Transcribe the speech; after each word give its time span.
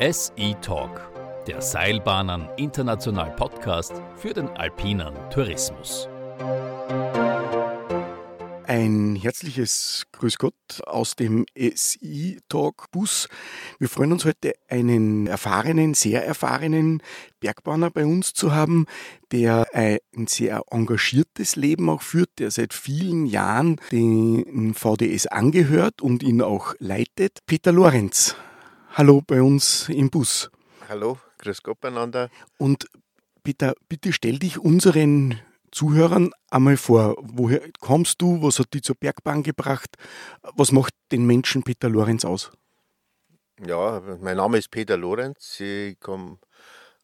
SE 0.00 0.56
Talk, 0.62 1.12
der 1.46 1.60
Seilbahnen 1.60 2.48
International 2.56 3.36
Podcast 3.36 3.92
für 4.16 4.32
den 4.32 4.48
alpinen 4.48 5.12
Tourismus. 5.28 6.08
Ein 8.64 9.14
herzliches 9.14 10.04
Grüß 10.12 10.38
Gott 10.38 10.54
aus 10.86 11.16
dem 11.16 11.44
SI 11.54 12.40
Talk 12.48 12.90
Bus. 12.92 13.28
Wir 13.78 13.90
freuen 13.90 14.12
uns 14.12 14.24
heute 14.24 14.54
einen 14.70 15.26
erfahrenen, 15.26 15.92
sehr 15.92 16.24
erfahrenen 16.24 17.02
Bergbahner 17.38 17.90
bei 17.90 18.06
uns 18.06 18.32
zu 18.32 18.54
haben, 18.54 18.86
der 19.32 19.66
ein 19.74 20.26
sehr 20.26 20.62
engagiertes 20.70 21.56
Leben 21.56 21.90
auch 21.90 22.00
führt, 22.00 22.30
der 22.38 22.50
seit 22.50 22.72
vielen 22.72 23.26
Jahren 23.26 23.76
den 23.92 24.72
VDS 24.72 25.26
angehört 25.26 26.00
und 26.00 26.22
ihn 26.22 26.40
auch 26.40 26.74
leitet. 26.78 27.40
Peter 27.44 27.70
Lorenz. 27.70 28.34
Hallo 28.92 29.22
bei 29.24 29.40
uns 29.40 29.88
im 29.88 30.10
Bus. 30.10 30.50
Hallo, 30.88 31.16
grüß 31.38 31.62
Gott 31.62 31.80
beieinander. 31.80 32.28
Und 32.58 32.88
Peter, 33.44 33.74
bitte 33.88 34.12
stell 34.12 34.40
dich 34.40 34.58
unseren 34.58 35.40
Zuhörern 35.70 36.32
einmal 36.50 36.76
vor, 36.76 37.14
woher 37.20 37.62
kommst 37.78 38.20
du, 38.20 38.42
was 38.42 38.58
hat 38.58 38.74
dich 38.74 38.82
zur 38.82 38.96
Bergbahn 38.96 39.44
gebracht, 39.44 39.96
was 40.56 40.72
macht 40.72 40.92
den 41.12 41.24
Menschen 41.24 41.62
Peter 41.62 41.88
Lorenz 41.88 42.24
aus? 42.24 42.50
Ja, 43.64 44.02
mein 44.20 44.36
Name 44.36 44.58
ist 44.58 44.72
Peter 44.72 44.96
Lorenz, 44.96 45.60
ich 45.60 46.00
komme 46.00 46.38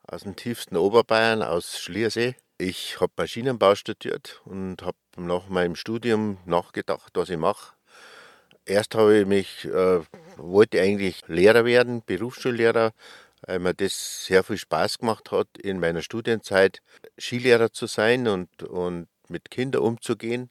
aus 0.03 0.25
dem 0.25 0.35
tiefsten 0.35 0.77
Oberbayern, 0.77 1.43
aus 1.43 1.79
Schliersee. 1.79 2.35
Ich 2.59 3.01
habe 3.01 3.13
Maschinenbau 3.17 3.77
studiert 3.77 4.43
und 4.45 4.83
habe 4.83 4.97
nach 5.17 5.49
meinem 5.49 5.77
Studium 5.77 6.39
nachgedacht, 6.47 7.13
was 7.15 7.31
ich 7.31 7.39
mache. 7.39 7.75
Erst 8.65 8.97
habe 8.97 9.19
ich 9.19 9.27
mich, 9.27 9.65
äh, 9.67 10.01
wollte 10.37 10.81
eigentlich 10.81 11.23
Lehrer 11.29 11.65
werden, 11.65 12.03
Berufsschullehrer, 12.05 12.93
weil 13.47 13.59
mir 13.59 13.75
das 13.75 14.27
sehr 14.27 14.43
viel 14.43 14.59
Spaß 14.59 14.99
gemacht 14.99 15.31
hat, 15.31 15.49
in 15.59 15.81
meiner 15.81 16.03
Studienzeit 16.03 16.81
Skilehrer 17.19 17.73
zu 17.73 17.87
sein 17.87 18.29
und, 18.29 18.63
und 18.63 19.09
mit 19.29 19.51
Kindern 19.51 19.83
umzugehen. 19.83 20.51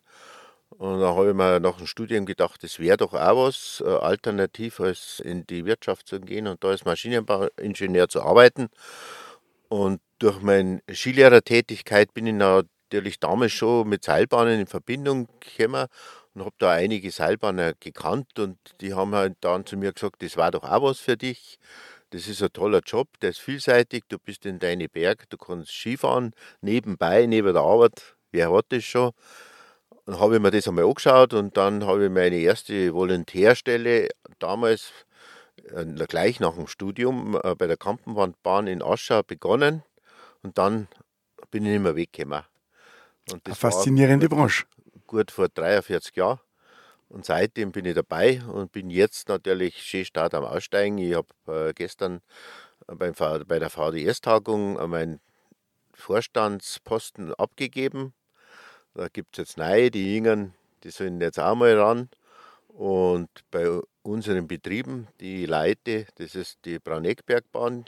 Und 0.70 1.00
da 1.00 1.16
habe 1.16 1.30
ich 1.30 1.36
mir 1.36 1.60
nach 1.60 1.78
dem 1.78 1.88
Studium 1.88 2.26
gedacht, 2.26 2.64
das 2.64 2.80
wäre 2.80 2.98
doch 2.98 3.14
auch 3.14 3.48
was, 3.48 3.82
äh, 3.86 3.90
alternativ 3.90 4.80
als 4.80 5.20
in 5.20 5.46
die 5.48 5.66
Wirtschaft 5.66 6.08
zu 6.08 6.20
gehen 6.20 6.48
und 6.48 6.64
da 6.64 6.70
als 6.70 6.86
Maschinenbauingenieur 6.86 8.10
zu 8.10 8.22
arbeiten. 8.22 8.68
Und 9.70 10.02
durch 10.20 10.42
meine 10.42 10.82
Skilehrertätigkeit 10.92 12.14
bin 12.14 12.28
ich 12.28 12.34
natürlich 12.34 13.20
damals 13.20 13.54
schon 13.54 13.88
mit 13.88 14.04
Seilbahnen 14.04 14.60
in 14.62 14.68
Verbindung 14.68 15.28
gekommen 15.40 15.88
und 16.36 16.44
habe 16.44 16.56
da 16.60 16.72
einige 16.72 17.10
Seilbahner 17.12 17.74
gekannt 17.80 18.38
und 18.40 18.58
die 18.82 18.94
haben 18.94 19.16
halt 19.16 19.38
dann 19.40 19.66
zu 19.66 19.78
mir 19.78 19.94
gesagt, 19.94 20.22
das 20.22 20.36
war 20.36 20.52
doch 20.52 20.64
auch 20.64 20.84
was 20.84 21.00
für 21.00 21.16
dich. 21.18 21.58
Das 22.12 22.28
ist 22.28 22.44
ein 22.44 22.54
toller 22.54 22.82
Job, 22.86 23.08
der 23.22 23.32
ist 23.32 23.40
vielseitig. 23.40 24.04
Du 24.10 24.20
bist 24.20 24.46
in 24.46 24.60
deine 24.60 24.88
Berg, 24.90 25.30
du 25.30 25.38
kannst 25.38 25.72
Skifahren 25.72 26.34
nebenbei, 26.62 27.26
neben 27.26 27.54
der 27.54 27.64
Arbeit. 27.64 28.16
Wer 28.32 28.52
hat 28.52 28.66
das 28.70 28.84
schon? 28.84 29.12
Dann 30.06 30.20
habe 30.20 30.36
ich 30.36 30.42
mir 30.42 30.52
das 30.52 30.68
einmal 30.68 30.86
angeschaut 30.86 31.34
und 31.34 31.58
dann 31.58 31.86
habe 31.86 32.06
ich 32.06 32.12
meine 32.12 32.36
erste 32.36 32.94
Volontärstelle 32.94 34.10
damals 34.38 34.92
äh, 35.64 35.86
gleich 36.06 36.40
nach 36.40 36.56
dem 36.56 36.68
Studium 36.68 37.40
äh, 37.42 37.56
bei 37.56 37.66
der 37.66 37.78
Kampenwandbahn 37.78 38.68
in 38.68 38.84
Aschau 38.84 39.24
begonnen 39.24 39.84
und 40.44 40.58
dann 40.58 40.88
bin 41.50 41.66
ich 41.66 41.72
nicht 41.72 41.82
mehr 41.82 41.96
weggekommen. 41.96 42.44
Eine 43.32 43.56
faszinierende 43.56 44.30
Branche. 44.30 44.66
Gut 45.16 45.32
vor 45.32 45.48
43 45.48 46.14
Jahren. 46.18 46.42
Und 47.08 47.24
seitdem 47.24 47.72
bin 47.72 47.86
ich 47.86 47.96
dabei 47.96 48.42
und 48.52 48.74
bin 48.74 48.90
jetzt 48.90 49.30
natürlich 49.30 49.82
schön 49.82 50.04
start 50.04 50.34
am 50.34 50.44
Aussteigen. 50.44 50.98
Ich 50.98 51.16
habe 51.16 51.70
äh, 51.70 51.74
gestern 51.74 52.20
beim, 52.86 53.14
bei 53.48 53.58
der 53.58 53.70
VDS-Tagung 53.70 54.74
meinen 54.90 55.22
Vorstandsposten 55.94 57.34
abgegeben. 57.36 58.14
Da 58.94 59.08
gibt 59.08 59.40
es 59.40 59.48
jetzt 59.48 59.58
neue, 59.58 59.90
die 59.90 60.16
Jüngern, 60.16 60.54
die 60.84 60.90
sollen 60.90 61.22
jetzt 61.22 61.40
auch 61.40 61.56
mal 61.56 61.80
ran. 61.80 62.10
Und 62.68 63.30
bei 63.52 63.70
unseren 64.02 64.50
Betrieben, 64.50 65.08
die 65.22 65.46
leite, 65.46 66.08
das 66.16 66.36
ist 66.36 66.60
die 66.66 66.78
Brauneckbergbahn 66.78 67.86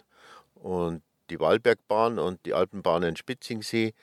und 0.56 1.04
die 1.30 1.42
Wallbergbahn 1.42 2.20
und 2.20 2.46
die 2.46 2.54
Alpenbahn 2.54 3.04
in 3.04 3.18
Spitzingsee. 3.18 3.94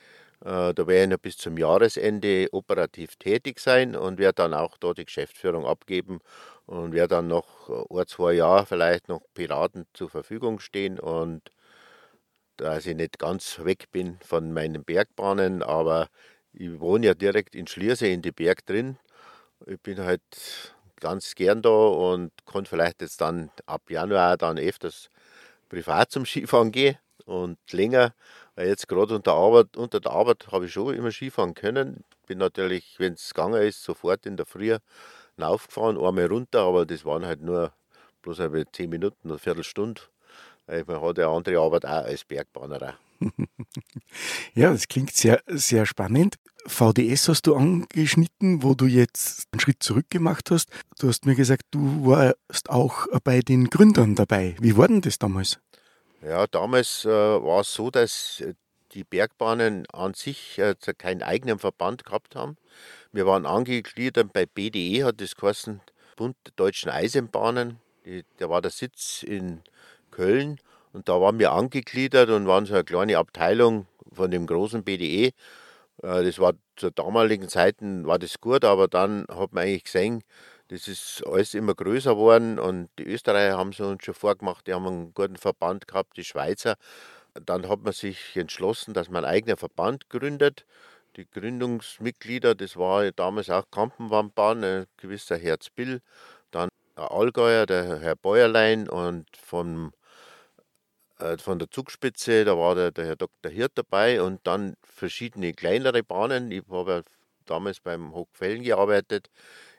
Äh, 0.45 0.73
da 0.73 0.87
werde 0.87 1.03
ich 1.03 1.09
noch 1.09 1.17
bis 1.17 1.37
zum 1.37 1.57
Jahresende 1.57 2.47
operativ 2.53 3.15
tätig 3.17 3.59
sein 3.59 3.95
und 3.97 4.19
werde 4.19 4.35
dann 4.43 4.53
auch 4.53 4.77
dort 4.77 4.97
die 4.99 5.05
Geschäftsführung 5.05 5.65
abgeben 5.65 6.19
und 6.67 6.93
werde 6.93 7.15
dann 7.15 7.27
noch 7.27 7.69
ein, 7.89 8.07
zwei 8.07 8.33
Jahre 8.33 8.65
vielleicht 8.65 9.09
noch 9.09 9.21
Piraten 9.33 9.87
zur 9.93 10.09
Verfügung 10.09 10.59
stehen 10.59 10.99
und 10.99 11.41
dass 12.57 12.85
ich 12.85 12.95
nicht 12.95 13.19
ganz 13.19 13.59
weg 13.63 13.91
bin 13.91 14.17
von 14.21 14.53
meinen 14.53 14.83
Bergbahnen, 14.83 15.61
aber 15.63 16.07
ich 16.53 16.79
wohne 16.79 17.07
ja 17.07 17.13
direkt 17.13 17.55
in 17.55 17.67
Schliersee 17.67 18.13
in 18.13 18.21
die 18.21 18.31
Berg 18.31 18.65
drin. 18.65 18.97
Ich 19.67 19.79
bin 19.81 19.99
halt 20.01 20.21
ganz 20.99 21.35
gern 21.35 21.61
da 21.61 21.69
und 21.69 22.31
kann 22.45 22.65
vielleicht 22.65 23.01
jetzt 23.01 23.21
dann 23.21 23.51
ab 23.67 23.83
Januar 23.89 24.37
dann 24.37 24.59
öfters 24.59 25.09
privat 25.69 26.11
zum 26.11 26.25
Skifahren 26.25 26.71
gehen 26.71 26.97
und 27.25 27.57
länger 27.71 28.13
weil 28.55 28.67
jetzt 28.67 28.87
gerade 28.87 29.15
unter, 29.15 29.33
Arbeit, 29.33 29.77
unter 29.77 29.99
der 29.99 30.11
Arbeit 30.11 30.47
habe 30.51 30.65
ich 30.65 30.73
schon 30.73 30.93
immer 30.93 31.11
Skifahren 31.11 31.53
können. 31.53 32.03
Bin 32.25 32.37
natürlich, 32.37 32.95
wenn 32.97 33.13
es 33.13 33.33
gegangen 33.33 33.61
ist, 33.61 33.83
sofort 33.83 34.25
in 34.25 34.37
der 34.37 34.45
Früh 34.45 34.77
raufgefahren, 35.39 35.97
einmal 35.97 36.27
runter, 36.27 36.61
aber 36.61 36.85
das 36.85 37.03
waren 37.05 37.25
halt 37.25 37.41
nur 37.41 37.73
bloß 38.21 38.39
eine 38.39 38.65
10 38.71 38.89
Minuten, 38.89 39.29
eine 39.29 39.37
Viertelstunde. 39.37 40.01
Weil 40.67 40.83
man 40.87 41.01
hat 41.01 41.17
ja 41.17 41.31
andere 41.31 41.59
Arbeit 41.59 41.85
auch 41.85 42.05
als 42.05 42.23
Bergbahner. 42.23 42.97
ja, 44.55 44.71
das 44.71 44.87
klingt 44.87 45.13
sehr, 45.13 45.41
sehr 45.47 45.85
spannend. 45.85 46.35
VDS 46.67 47.29
hast 47.29 47.45
du 47.45 47.55
angeschnitten, 47.55 48.63
wo 48.63 48.73
du 48.73 48.87
jetzt 48.87 49.47
einen 49.51 49.59
Schritt 49.59 49.83
zurück 49.83 50.09
gemacht 50.09 50.49
hast. 50.49 50.69
Du 50.99 51.07
hast 51.07 51.25
mir 51.25 51.35
gesagt, 51.35 51.63
du 51.69 52.07
warst 52.07 52.69
auch 52.69 53.05
bei 53.23 53.41
den 53.41 53.69
Gründern 53.69 54.15
dabei. 54.15 54.55
Wie 54.59 54.75
war 54.75 54.87
denn 54.87 55.01
das 55.01 55.19
damals? 55.19 55.59
Ja, 56.27 56.47
damals 56.47 57.05
äh, 57.05 57.09
war 57.09 57.61
es 57.61 57.73
so, 57.75 57.91
dass 57.91 58.41
äh, 58.41 58.55
die 58.93 59.03
Bergbahnen 59.03 59.85
an 59.93 60.15
sich 60.15 60.57
äh, 60.57 60.73
keinen 60.97 61.21
eigenen 61.21 61.59
Verband 61.59 62.03
gehabt 62.03 62.35
haben. 62.35 62.57
Wir 63.11 63.27
waren 63.27 63.45
angegliedert 63.45 64.33
bei 64.33 64.47
BDE, 64.47 65.03
hat 65.03 65.21
das 65.21 65.35
geheißen, 65.35 65.81
Bund 66.15 66.35
der 66.47 66.53
Deutschen 66.55 66.89
Eisenbahnen. 66.89 67.79
Die, 68.05 68.23
da 68.37 68.49
war 68.49 68.61
der 68.63 68.71
Sitz 68.71 69.21
in 69.21 69.61
Köln 70.09 70.59
und 70.93 71.09
da 71.09 71.21
waren 71.21 71.37
wir 71.37 71.51
angegliedert 71.51 72.29
und 72.31 72.47
waren 72.47 72.65
so 72.65 72.73
eine 72.73 72.83
kleine 72.83 73.19
Abteilung 73.19 73.85
von 74.11 74.31
dem 74.31 74.47
großen 74.47 74.83
BDE. 74.83 75.27
Äh, 75.27 75.31
das 76.01 76.39
war 76.39 76.53
zur 76.75 76.89
damaligen 76.89 77.49
Zeiten 77.49 78.07
war 78.07 78.17
das 78.17 78.41
gut, 78.41 78.65
aber 78.65 78.87
dann 78.87 79.27
hat 79.29 79.53
man 79.53 79.65
eigentlich 79.65 79.83
gesehen, 79.85 80.23
das 80.69 80.87
ist 80.87 81.23
alles 81.25 81.53
immer 81.53 81.75
größer 81.75 82.11
geworden 82.15 82.59
und 82.59 82.89
die 82.97 83.05
Österreicher 83.05 83.57
haben 83.57 83.69
es 83.69 83.79
uns 83.79 84.03
schon 84.03 84.13
vorgemacht, 84.15 84.65
die 84.67 84.73
haben 84.73 84.87
einen 84.87 85.13
guten 85.13 85.37
Verband 85.37 85.87
gehabt, 85.87 86.17
die 86.17 86.23
Schweizer. 86.23 86.75
Dann 87.33 87.67
hat 87.69 87.81
man 87.81 87.93
sich 87.93 88.35
entschlossen, 88.35 88.93
dass 88.93 89.09
man 89.09 89.25
einen 89.25 89.33
eigenen 89.35 89.57
Verband 89.57 90.09
gründet. 90.09 90.65
Die 91.17 91.29
Gründungsmitglieder, 91.29 92.55
das 92.55 92.77
war 92.77 93.11
damals 93.11 93.49
auch 93.49 93.69
Kampenwandbahn, 93.71 94.63
ein 94.63 94.85
gewisser 94.97 95.37
Herz 95.37 95.69
Bill, 95.69 96.01
dann 96.51 96.69
der 96.97 97.11
Allgäuer, 97.11 97.65
der 97.65 97.99
Herr 97.99 98.15
Bäuerlein 98.15 98.89
und 98.89 99.27
vom, 99.37 99.93
äh, 101.19 101.37
von 101.37 101.59
der 101.59 101.69
Zugspitze, 101.69 102.45
da 102.45 102.57
war 102.57 102.75
der, 102.75 102.91
der 102.91 103.05
Herr 103.05 103.15
Dr. 103.17 103.51
Hirt 103.51 103.73
dabei 103.75 104.21
und 104.21 104.45
dann 104.47 104.75
verschiedene 104.83 105.53
kleinere 105.53 106.03
Bahnen. 106.03 106.51
Ich 106.51 106.63
habe 106.69 106.91
ja 106.91 107.01
damals 107.45 107.79
beim 107.79 108.13
Hochquellen 108.13 108.63
gearbeitet. 108.63 109.29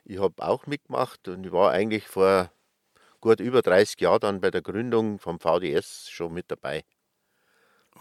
Ich 0.09 0.21
habe 0.21 0.47
auch 0.47 0.67
mitgemacht 0.67 1.27
und 1.27 1.45
ich 1.45 1.53
war 1.53 1.73
eigentlich 1.73 2.07
vor 2.07 2.51
gut 3.21 3.41
über 3.41 3.61
30 3.61 4.01
Jahren 4.01 4.21
dann 4.21 4.41
bei 4.41 4.53
der 4.53 4.63
Gründung 4.63 5.19
vom 5.19 5.41
VDS 5.41 6.09
schon 6.11 6.33
mit 6.33 6.49
dabei. 6.49 6.85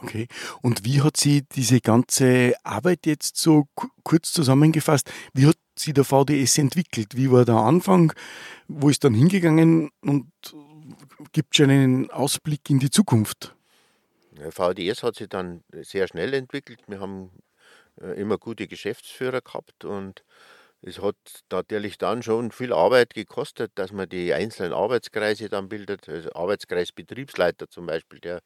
Okay. 0.02 0.28
Und 0.62 0.86
wie 0.86 1.02
hat 1.02 1.18
sie 1.18 1.44
diese 1.44 1.82
ganze 1.82 2.54
Arbeit 2.64 3.08
jetzt 3.08 3.38
so 3.38 3.68
kurz 4.04 4.34
zusammengefasst, 4.34 5.12
wie 5.34 5.48
hat 5.48 5.58
sie 5.76 5.94
der 5.94 6.04
VDS 6.04 6.60
entwickelt? 6.60 7.16
Wie 7.16 7.32
war 7.32 7.44
der 7.44 7.56
Anfang? 7.56 8.14
Wo 8.68 8.90
ist 8.90 9.04
dann 9.04 9.16
hingegangen 9.16 9.90
und 10.02 10.32
gibt 11.32 11.56
schon 11.56 11.72
einen 11.72 12.12
Ausblick 12.12 12.70
in 12.70 12.78
die 12.78 12.92
Zukunft? 12.92 13.56
Der 14.32 14.52
VDS 14.52 15.02
hat 15.02 15.16
sich 15.16 15.30
dann 15.30 15.64
sehr 15.72 16.08
schnell 16.08 16.34
entwickelt. 16.34 16.82
Wir 16.88 17.00
haben 17.00 17.32
äh, 18.00 18.20
immer 18.20 18.38
gute 18.38 18.68
Geschäftsführer 18.68 19.42
gehabt 19.42 19.86
und 19.86 20.24
es 20.88 21.02
hat 21.02 21.16
natürlich 21.52 21.98
dann 21.98 22.22
schon 22.22 22.52
viel 22.52 22.72
Arbeit 22.72 23.16
gekostet, 23.16 23.72
dass 23.74 23.92
man 23.92 24.08
die 24.08 24.34
einzelnen 24.34 24.72
Arbeitskreise 24.72 25.50
dann 25.50 25.68
bildet. 25.68 26.08
Also 26.08 26.32
Arbeitskreis 26.34 26.92
Betriebsleiter 26.92 27.68
zum 27.68 27.88
Beispiel, 27.88 28.20
der 28.20 28.42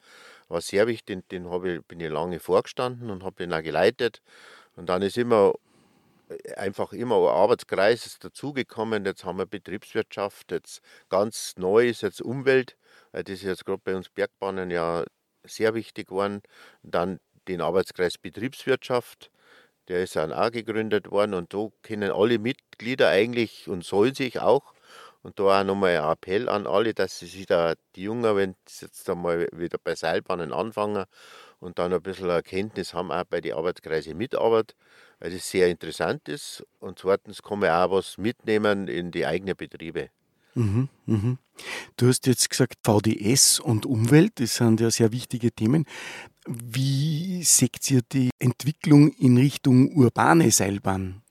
war 0.47 0.61
sehr 0.61 0.87
wichtig, 0.87 1.23
den, 1.27 1.45
den 1.45 1.65
ich, 1.65 1.85
bin 1.85 1.99
ich 1.99 2.09
lange 2.09 2.39
vorgestanden 2.39 3.09
und 3.09 3.23
habe 3.23 3.35
den 3.35 3.51
auch 3.51 3.61
geleitet. 3.61 4.21
Und 4.77 4.87
dann 4.87 5.01
ist 5.01 5.17
immer 5.17 5.53
einfach 6.55 6.93
immer 6.93 7.17
ein 7.17 7.35
Arbeitskreis 7.35 8.19
dazugekommen. 8.19 9.03
Jetzt 9.03 9.25
haben 9.25 9.37
wir 9.37 9.45
Betriebswirtschaft, 9.45 10.51
jetzt 10.51 10.81
ganz 11.09 11.55
neu 11.57 11.89
ist 11.89 12.03
jetzt 12.03 12.21
Umwelt. 12.21 12.77
Das 13.11 13.27
ist 13.27 13.43
jetzt 13.43 13.65
gerade 13.65 13.81
bei 13.83 13.95
uns 13.95 14.09
Bergbahnen 14.09 14.71
ja 14.71 15.03
sehr 15.43 15.73
wichtig 15.73 16.07
geworden. 16.07 16.41
Dann 16.83 17.19
den 17.49 17.59
Arbeitskreis 17.61 18.17
Betriebswirtschaft, 18.17 19.29
der 19.89 20.03
ist 20.03 20.15
dann 20.15 20.33
auch 20.33 20.51
gegründet 20.51 21.11
worden 21.11 21.33
und 21.33 21.53
da 21.53 21.67
können 21.81 22.11
alle 22.11 22.39
Mitglieder 22.39 23.09
eigentlich 23.09 23.67
und 23.67 23.83
sollen 23.83 24.13
sich 24.15 24.39
auch 24.39 24.73
und 25.21 25.39
da 25.39 25.61
auch 25.61 25.63
nochmal 25.65 25.97
ein 25.97 26.11
Appell 26.11 26.47
an 26.49 26.67
alle, 26.67 26.93
dass 26.93 27.19
sie 27.19 27.27
sich 27.27 27.45
da, 27.45 27.73
die 27.95 28.03
Jungen, 28.03 28.35
wenn 28.35 28.55
sie 28.67 28.85
jetzt 28.85 29.09
einmal 29.09 29.47
wieder 29.51 29.77
bei 29.83 29.95
Seilbahnen 29.95 30.53
anfangen 30.53 31.05
und 31.59 31.79
dann 31.79 31.93
ein 31.93 32.01
bisschen 32.01 32.29
Erkenntnis 32.29 32.93
haben, 32.93 33.11
auch 33.11 33.25
bei 33.25 33.41
den 33.41 33.53
Arbeitskreisen 33.53 34.17
mitarbeiten, 34.17 34.75
weil 35.19 35.31
das 35.31 35.49
sehr 35.49 35.67
interessant 35.69 36.29
ist. 36.29 36.65
Und 36.79 36.99
zweitens 36.99 37.41
kann 37.43 37.59
man 37.59 37.71
auch 37.71 37.91
was 37.91 38.17
mitnehmen 38.17 38.87
in 38.87 39.11
die 39.11 39.25
eigenen 39.25 39.55
Betriebe. 39.57 40.09
Mhm, 40.59 40.89
mhm. 41.05 41.37
Du 41.95 42.09
hast 42.09 42.27
jetzt 42.27 42.49
gesagt, 42.49 42.75
VDS 42.83 43.61
und 43.61 43.85
Umwelt, 43.85 44.41
das 44.41 44.55
sind 44.57 44.81
ja 44.81 44.91
sehr 44.91 45.13
wichtige 45.13 45.53
Themen. 45.53 45.85
Wie 46.45 47.41
seht 47.43 47.89
ihr 47.89 48.01
die 48.01 48.29
Entwicklung 48.39 49.13
in 49.13 49.37
Richtung 49.37 49.95
urbane 49.95 50.51
Seilbahn? 50.51 51.21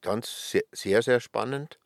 Ganz 0.00 0.50
sehr, 0.50 0.64
sehr, 0.72 1.02
sehr 1.02 1.20
spannend. 1.20 1.78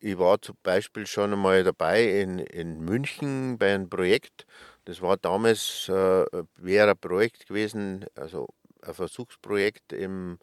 Ich 0.00 0.18
war 0.18 0.42
zum 0.42 0.56
Beispiel 0.64 1.06
schon 1.06 1.32
einmal 1.32 1.62
dabei 1.62 2.20
in, 2.20 2.40
in 2.40 2.80
München 2.80 3.58
bei 3.58 3.74
einem 3.74 3.88
Projekt. 3.88 4.44
Das 4.86 5.00
war 5.02 5.16
damals, 5.16 5.88
äh, 5.88 6.24
wäre 6.56 6.90
ein 6.90 6.98
Projekt 6.98 7.46
gewesen, 7.46 8.06
also 8.16 8.48
ein 8.82 8.94
Versuchsprojekt 8.94 9.92
im, 9.92 10.40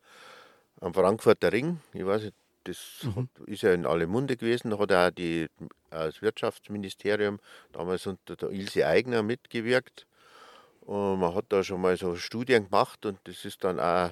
am 0.79 0.93
Frankfurter 0.93 1.51
Ring. 1.51 1.81
Ich 1.93 2.05
weiß 2.05 2.23
nicht, 2.23 2.35
das 2.63 3.03
mhm. 3.03 3.29
ist 3.45 3.63
ja 3.63 3.73
in 3.73 3.85
alle 3.85 4.07
Munde 4.07 4.37
gewesen. 4.37 4.71
Da 4.71 4.79
hat 4.79 4.91
auch 4.91 5.11
die, 5.11 5.47
das 5.89 6.21
Wirtschaftsministerium 6.21 7.39
damals 7.71 8.07
unter 8.07 8.35
der 8.35 8.49
Ilse 8.49 8.87
Eigner 8.87 9.23
mitgewirkt. 9.23 10.07
Und 10.81 11.19
man 11.19 11.33
hat 11.33 11.45
da 11.49 11.63
schon 11.63 11.81
mal 11.81 11.97
so 11.97 12.15
Studien 12.15 12.65
gemacht 12.65 13.05
und 13.05 13.19
das 13.23 13.45
ist 13.45 13.63
dann 13.63 13.79
auch 13.79 14.11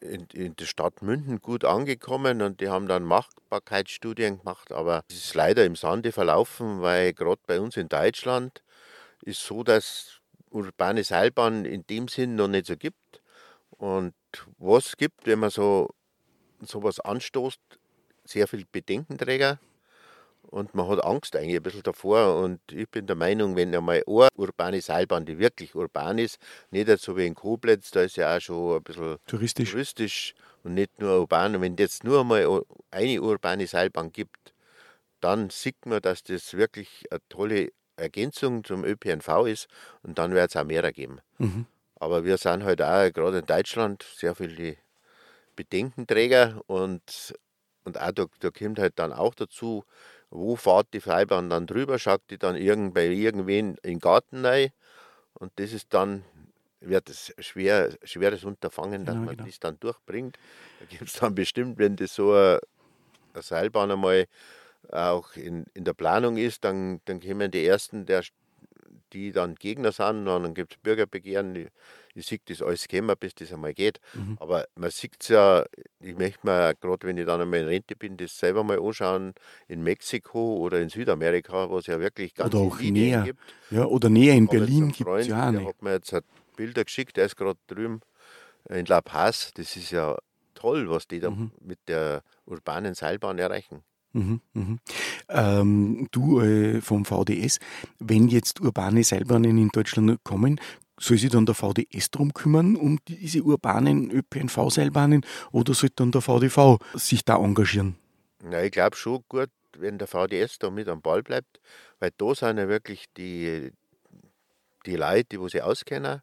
in, 0.00 0.26
in, 0.32 0.56
der 0.56 0.64
Stadt 0.64 1.02
München 1.02 1.40
gut 1.40 1.64
angekommen 1.64 2.42
und 2.42 2.60
die 2.60 2.68
haben 2.68 2.88
dann 2.88 3.04
Machbarkeitsstudien 3.04 4.38
gemacht, 4.38 4.72
aber 4.72 5.04
es 5.08 5.16
ist 5.16 5.34
leider 5.34 5.64
im 5.64 5.76
Sande 5.76 6.12
verlaufen, 6.12 6.82
weil 6.82 7.12
gerade 7.12 7.40
bei 7.46 7.60
uns 7.60 7.76
in 7.76 7.88
Deutschland 7.88 8.62
ist 9.22 9.44
so, 9.44 9.62
dass 9.62 10.20
urbane 10.50 11.04
Seilbahn 11.04 11.64
in 11.64 11.86
dem 11.86 12.08
Sinn 12.08 12.34
noch 12.36 12.48
nicht 12.48 12.66
so 12.66 12.76
gibt. 12.76 13.22
Und 13.70 14.14
was 14.58 14.96
gibt, 14.96 15.26
wenn 15.26 15.40
man 15.40 15.50
so 15.50 15.90
sowas 16.62 17.00
anstoßt, 17.00 17.60
sehr 18.24 18.48
viel 18.48 18.64
Bedenkenträger 18.70 19.60
und 20.50 20.74
man 20.74 20.88
hat 20.88 21.04
Angst 21.04 21.36
eigentlich 21.36 21.56
ein 21.56 21.62
bisschen 21.62 21.82
davor. 21.82 22.42
Und 22.42 22.60
ich 22.72 22.88
bin 22.88 23.06
der 23.06 23.16
Meinung, 23.16 23.56
wenn 23.56 23.74
einmal 23.74 24.02
eine 24.06 24.28
urbane 24.34 24.80
Seilbahn, 24.80 25.26
die 25.26 25.38
wirklich 25.38 25.74
urban 25.74 26.18
ist, 26.18 26.38
nicht 26.70 26.88
so 27.00 27.16
wie 27.16 27.26
in 27.26 27.34
Koblenz, 27.34 27.90
da 27.90 28.02
ist 28.02 28.16
ja 28.16 28.36
auch 28.36 28.40
schon 28.40 28.76
ein 28.76 28.82
bisschen 28.82 29.16
touristisch, 29.26 29.70
touristisch 29.70 30.34
und 30.62 30.74
nicht 30.74 31.00
nur 31.00 31.18
urban. 31.20 31.56
Und 31.56 31.62
wenn 31.62 31.74
es 31.74 31.80
jetzt 31.80 32.04
nur 32.04 32.20
einmal 32.20 32.62
eine 32.90 33.20
urbane 33.20 33.66
Seilbahn 33.66 34.12
gibt, 34.12 34.54
dann 35.20 35.50
sieht 35.50 35.86
man, 35.86 36.00
dass 36.00 36.22
das 36.22 36.54
wirklich 36.54 37.04
eine 37.10 37.20
tolle 37.28 37.72
Ergänzung 37.96 38.62
zum 38.62 38.84
ÖPNV 38.84 39.46
ist 39.46 39.68
und 40.02 40.18
dann 40.18 40.32
wird 40.32 40.50
es 40.50 40.56
auch 40.56 40.64
mehr 40.64 40.92
geben. 40.92 41.20
Mhm. 41.38 41.66
Aber 41.98 42.24
wir 42.24 42.36
sind 42.36 42.62
halt 42.62 42.82
auch 42.82 43.10
gerade 43.12 43.38
in 43.38 43.46
Deutschland 43.46 44.04
sehr 44.16 44.34
viele 44.34 44.76
Bedenkenträger 45.56 46.60
und, 46.66 47.34
und 47.84 48.00
auch 48.00 48.12
da, 48.12 48.26
da 48.40 48.50
kommt 48.50 48.78
halt 48.78 48.98
dann 48.98 49.12
auch 49.12 49.34
dazu, 49.34 49.84
wo 50.30 50.56
fährt 50.56 50.88
die 50.92 51.00
Seilbahn 51.00 51.50
dann 51.50 51.66
drüber, 51.66 51.98
schaut 51.98 52.22
die 52.30 52.38
dann 52.38 52.56
irgend, 52.56 52.94
bei 52.94 53.06
irgendwen 53.06 53.76
in 53.82 53.94
den 53.94 53.98
Garten 53.98 54.44
rein 54.44 54.70
und 55.34 55.52
das 55.56 55.72
ist 55.72 55.92
dann 55.94 56.24
wird 56.80 57.08
es 57.08 57.34
schwer, 57.38 57.96
schweres 58.04 58.44
Unterfangen, 58.44 59.04
dass 59.04 59.14
ja, 59.14 59.20
man 59.20 59.36
genau. 59.36 59.46
das 59.46 59.58
dann 59.58 59.80
durchbringt. 59.80 60.38
Da 60.80 60.86
gibt 60.86 61.02
es 61.02 61.14
dann 61.14 61.34
bestimmt, 61.34 61.78
wenn 61.78 61.96
das 61.96 62.14
so 62.14 62.32
eine, 62.32 62.60
eine 63.32 63.42
Seilbahn 63.42 63.90
einmal 63.90 64.26
auch 64.90 65.34
in, 65.36 65.64
in 65.74 65.84
der 65.84 65.94
Planung 65.94 66.36
ist, 66.36 66.64
dann, 66.64 67.00
dann 67.06 67.20
kommen 67.20 67.50
die 67.50 67.66
Ersten, 67.66 68.06
der, 68.06 68.22
die 69.12 69.32
dann 69.32 69.54
Gegner 69.56 69.92
sind, 69.92 70.28
und 70.28 70.42
dann 70.42 70.54
gibt 70.54 70.74
es 70.74 70.78
Bürgerbegehren. 70.78 71.70
Ich 72.16 72.26
sehe 72.26 72.40
das 72.44 72.62
alles 72.62 72.88
kommen, 72.88 73.14
bis 73.18 73.34
das 73.34 73.52
einmal 73.52 73.74
geht. 73.74 74.00
Mhm. 74.14 74.36
Aber 74.40 74.66
man 74.74 74.90
sieht 74.90 75.16
es 75.20 75.28
ja, 75.28 75.64
ich 76.00 76.16
möchte 76.16 76.46
mir, 76.46 76.74
gerade 76.74 77.06
wenn 77.06 77.16
ich 77.18 77.26
dann 77.26 77.40
einmal 77.40 77.60
in 77.60 77.66
Rente 77.66 77.96
bin, 77.96 78.16
das 78.16 78.38
selber 78.38 78.64
mal 78.64 78.80
anschauen, 78.80 79.34
in 79.68 79.82
Mexiko 79.82 80.56
oder 80.56 80.80
in 80.80 80.88
Südamerika, 80.88 81.68
wo 81.70 81.78
es 81.78 81.86
ja 81.86 82.00
wirklich 82.00 82.34
ganz 82.34 82.54
oder 82.54 82.64
auch 82.64 82.80
näher. 82.80 83.22
gibt. 83.22 83.40
Ja, 83.70 83.84
oder 83.84 84.08
näher 84.08 84.34
in 84.34 84.46
Berlin 84.46 84.92
gibt 84.92 85.08
es 85.08 85.26
ja 85.26 85.50
Der 85.50 85.66
hat 85.66 85.82
mir 85.82 85.92
jetzt 85.92 86.14
Bilder 86.56 86.84
geschickt, 86.84 87.16
der 87.16 87.26
ist 87.26 87.36
gerade 87.36 87.58
drüben 87.66 88.00
in 88.68 88.86
La 88.86 89.00
Paz. 89.00 89.52
Das 89.54 89.76
ist 89.76 89.90
ja 89.90 90.16
toll, 90.54 90.88
was 90.88 91.06
die 91.06 91.20
da 91.20 91.30
mhm. 91.30 91.52
mit 91.60 91.78
der 91.86 92.22
urbanen 92.46 92.94
Seilbahn 92.94 93.38
erreichen. 93.38 93.82
Mhm, 94.12 94.40
mhm. 94.54 94.78
Ähm, 95.28 96.08
du 96.10 96.40
äh, 96.40 96.80
vom 96.80 97.04
VDS, 97.04 97.58
wenn 97.98 98.28
jetzt 98.28 98.60
urbane 98.60 99.04
Seilbahnen 99.04 99.58
in 99.58 99.68
Deutschland 99.68 100.24
kommen, 100.24 100.58
soll 100.98 101.18
sich 101.18 101.30
dann 101.30 101.46
der 101.46 101.54
VDS 101.54 102.10
darum 102.10 102.32
kümmern, 102.32 102.76
um 102.76 102.98
diese 103.06 103.42
urbanen 103.42 104.10
ÖPNV-Seilbahnen 104.10 105.24
oder 105.52 105.74
soll 105.74 105.90
dann 105.94 106.12
der 106.12 106.22
VDV 106.22 106.78
sich 106.94 107.24
da 107.24 107.36
engagieren? 107.36 107.96
Ja, 108.50 108.62
ich 108.62 108.72
glaube 108.72 108.96
schon 108.96 109.24
gut, 109.28 109.50
wenn 109.78 109.98
der 109.98 110.08
VDS 110.08 110.58
da 110.58 110.70
mit 110.70 110.88
am 110.88 111.02
Ball 111.02 111.22
bleibt, 111.22 111.60
weil 112.00 112.10
da 112.16 112.34
sind 112.34 112.58
ja 112.58 112.68
wirklich 112.68 113.06
die, 113.16 113.72
die 114.86 114.96
Leute, 114.96 115.36
die 115.38 115.48
sie 115.48 115.62
auskennen. 115.62 116.22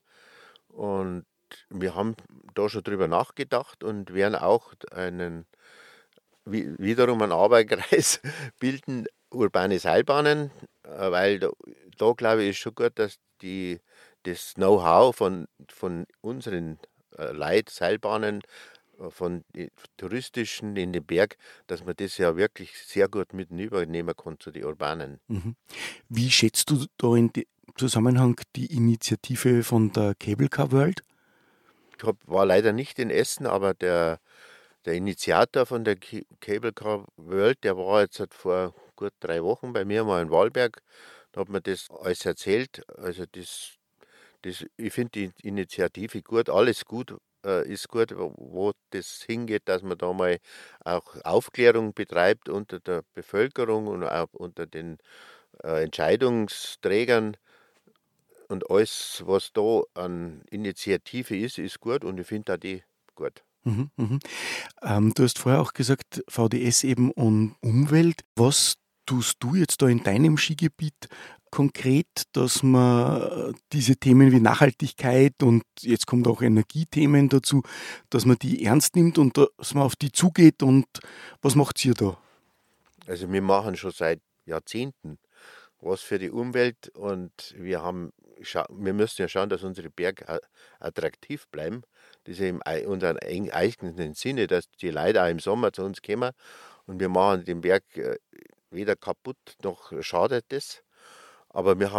Und 0.69 1.25
wir 1.69 1.95
haben 1.95 2.15
da 2.55 2.67
schon 2.69 2.83
drüber 2.83 3.07
nachgedacht 3.07 3.83
und 3.83 4.13
werden 4.13 4.35
auch 4.35 4.73
einen 4.91 5.45
wiederum 6.45 7.21
einen 7.21 7.31
Arbeitskreis 7.31 8.19
bilden, 8.59 9.05
urbane 9.33 9.79
Seilbahnen, 9.79 10.51
äh, 10.83 11.11
weil 11.11 11.39
da, 11.39 11.49
da 11.97 12.11
glaube 12.13 12.43
ich 12.43 12.51
ist 12.51 12.57
schon 12.57 12.75
gut, 12.75 12.93
dass 12.95 13.17
die, 13.41 13.79
das 14.23 14.53
Know-how 14.55 15.15
von, 15.15 15.47
von 15.69 16.05
unseren 16.21 16.79
äh, 17.17 17.31
Leit 17.31 17.69
Seilbahnen, 17.69 18.41
äh, 18.99 19.09
von 19.09 19.43
touristischen 19.97 20.75
in 20.75 20.93
den 20.93 21.05
Berg, 21.05 21.37
dass 21.67 21.83
man 21.83 21.95
das 21.95 22.17
ja 22.17 22.35
wirklich 22.35 22.77
sehr 22.77 23.07
gut 23.07 23.33
mit 23.33 23.51
übernehmen 23.51 24.15
kann 24.15 24.39
zu 24.39 24.51
den 24.51 24.65
urbanen. 24.65 25.19
Mhm. 25.27 25.55
Wie 26.09 26.29
schätzt 26.29 26.69
du 26.69 26.85
da 26.97 27.15
in 27.15 27.31
Zusammenhang 27.75 28.39
die 28.55 28.67
Initiative 28.67 29.63
von 29.63 29.91
der 29.91 30.15
Cable 30.15 30.49
Car 30.49 30.71
World? 30.71 31.03
Ich 31.97 32.03
hab, 32.03 32.17
war 32.27 32.45
leider 32.45 32.73
nicht 32.73 32.99
in 32.99 33.09
Essen, 33.09 33.45
aber 33.45 33.73
der 33.73 34.19
der 34.85 34.95
Initiator 34.95 35.65
von 35.65 35.83
der 35.83 35.95
Cable 36.39 36.73
Car 36.73 37.05
World, 37.17 37.63
der 37.63 37.77
war 37.77 38.01
jetzt 38.01 38.19
halt 38.19 38.33
vor 38.33 38.73
gut 39.03 39.13
drei 39.19 39.43
Wochen 39.43 39.73
bei 39.73 39.83
mir 39.83 40.03
mal 40.05 40.21
in 40.21 40.31
Wahlberg. 40.31 40.81
Da 41.33 41.41
hat 41.41 41.49
mir 41.49 41.61
das 41.61 41.89
alles 41.89 42.25
erzählt. 42.25 42.83
Also 42.97 43.25
das, 43.29 43.73
das 44.43 44.65
ich 44.77 44.93
finde 44.93 45.11
die 45.11 45.31
Initiative 45.41 46.21
gut, 46.21 46.49
alles 46.49 46.85
gut, 46.85 47.15
äh, 47.45 47.67
ist 47.67 47.89
gut, 47.89 48.13
wo 48.15 48.71
das 48.91 49.23
hingeht, 49.27 49.63
dass 49.65 49.81
man 49.81 49.97
da 49.97 50.13
mal 50.13 50.37
auch 50.85 51.15
Aufklärung 51.23 51.93
betreibt 51.93 52.47
unter 52.47 52.79
der 52.79 53.03
Bevölkerung 53.13 53.87
und 53.87 54.03
auch 54.05 54.31
unter 54.31 54.65
den 54.67 54.99
äh, 55.63 55.83
Entscheidungsträgern. 55.83 57.35
Und 58.47 58.69
alles, 58.69 59.23
was 59.25 59.51
da 59.51 59.81
an 59.95 60.43
Initiative 60.49 61.35
ist, 61.35 61.57
ist 61.57 61.79
gut 61.79 62.05
und 62.05 62.19
ich 62.19 62.27
finde 62.27 62.53
auch 62.53 62.57
die 62.57 62.83
gut. 63.15 63.43
Mhm, 63.63 63.89
mhm. 63.95 64.19
Ähm, 64.81 65.13
du 65.15 65.23
hast 65.23 65.39
vorher 65.39 65.61
auch 65.61 65.73
gesagt, 65.73 66.23
VDS 66.27 66.83
eben 66.83 67.11
und 67.11 67.55
Umwelt. 67.61 68.21
Was 68.35 68.75
tust 69.05 69.37
du 69.39 69.55
jetzt 69.55 69.81
da 69.81 69.87
in 69.87 70.03
deinem 70.03 70.37
Skigebiet 70.37 71.07
konkret, 71.51 72.07
dass 72.31 72.63
man 72.63 73.53
diese 73.71 73.95
Themen 73.95 74.31
wie 74.31 74.39
Nachhaltigkeit 74.39 75.43
und 75.43 75.63
jetzt 75.81 76.07
kommt 76.07 76.27
auch 76.27 76.41
Energiethemen 76.41 77.29
dazu, 77.29 77.61
dass 78.09 78.25
man 78.25 78.37
die 78.37 78.65
ernst 78.65 78.95
nimmt 78.95 79.17
und 79.17 79.37
dass 79.37 79.73
man 79.73 79.83
auf 79.83 79.95
die 79.95 80.11
zugeht 80.11 80.63
und 80.63 80.87
was 81.41 81.55
macht 81.55 81.83
ihr 81.85 81.93
da? 81.93 82.17
Also 83.05 83.31
wir 83.31 83.41
machen 83.41 83.75
schon 83.75 83.91
seit 83.91 84.19
Jahrzehnten 84.45 85.19
was 85.83 86.01
für 86.01 86.19
die 86.19 86.31
Umwelt 86.31 86.89
und 86.95 87.53
wir 87.57 87.81
haben 87.81 88.13
wir 88.69 88.93
müssen 88.93 89.21
ja 89.21 89.27
schauen, 89.27 89.49
dass 89.49 89.63
unsere 89.63 89.89
Berge 89.89 90.41
attraktiv 90.79 91.47
bleiben. 91.49 91.83
Das 92.23 92.39
ist 92.39 92.41
im 92.41 92.61
unseren 92.87 93.19
eigenen 93.19 94.13
Sinne, 94.15 94.47
dass 94.47 94.69
die 94.81 94.89
Leute 94.89 95.23
auch 95.23 95.29
im 95.29 95.39
Sommer 95.39 95.71
zu 95.71 95.83
uns 95.83 96.01
kommen 96.01 96.31
und 96.85 96.99
wir 96.99 97.09
machen 97.09 97.45
den 97.45 97.61
Berg 97.61 97.83
äh, 97.95 98.17
weder 98.73 98.95
kaputt 98.95 99.37
noch 99.63 99.91
schadet 100.01 100.45
das. 100.49 100.83
Aber 101.49 101.79
wir 101.79 101.91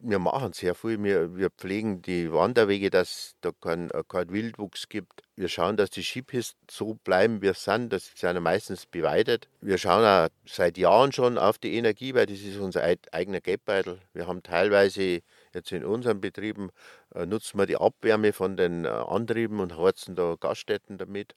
wir 0.00 0.18
machen 0.18 0.52
sehr 0.52 0.74
viel. 0.74 1.02
Wir, 1.02 1.36
wir 1.36 1.50
pflegen 1.50 2.02
die 2.02 2.32
Wanderwege, 2.32 2.90
dass 2.90 3.36
da 3.40 3.50
kein, 3.60 3.90
äh, 3.90 4.02
kein 4.06 4.30
Wildwuchs 4.30 4.88
gibt. 4.88 5.22
Wir 5.36 5.48
schauen, 5.48 5.76
dass 5.76 5.90
die 5.90 6.02
Skipisten 6.02 6.58
so 6.70 6.94
bleiben, 6.94 7.42
wie 7.42 7.48
sie 7.48 7.54
sind. 7.54 7.92
Das 7.92 8.10
sind 8.14 8.40
meistens 8.40 8.86
beweidet. 8.86 9.48
Wir 9.60 9.78
schauen 9.78 10.04
auch 10.04 10.28
seit 10.46 10.78
Jahren 10.78 11.12
schon 11.12 11.38
auf 11.38 11.58
die 11.58 11.74
Energie, 11.76 12.14
weil 12.14 12.26
das 12.26 12.40
ist 12.40 12.58
unser 12.58 12.82
eigener 13.12 13.40
Geldbeutel. 13.40 14.00
Wir 14.12 14.26
haben 14.26 14.42
teilweise 14.42 15.20
jetzt 15.54 15.72
in 15.72 15.84
unseren 15.84 16.20
Betrieben, 16.20 16.70
äh, 17.14 17.26
nutzen 17.26 17.58
wir 17.58 17.66
die 17.66 17.76
Abwärme 17.76 18.32
von 18.32 18.56
den 18.56 18.84
äh, 18.84 18.88
Antrieben 18.88 19.60
und 19.60 19.76
heizen 19.76 20.14
da 20.16 20.36
Gaststätten 20.38 20.98
damit. 20.98 21.34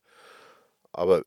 Aber 0.91 1.23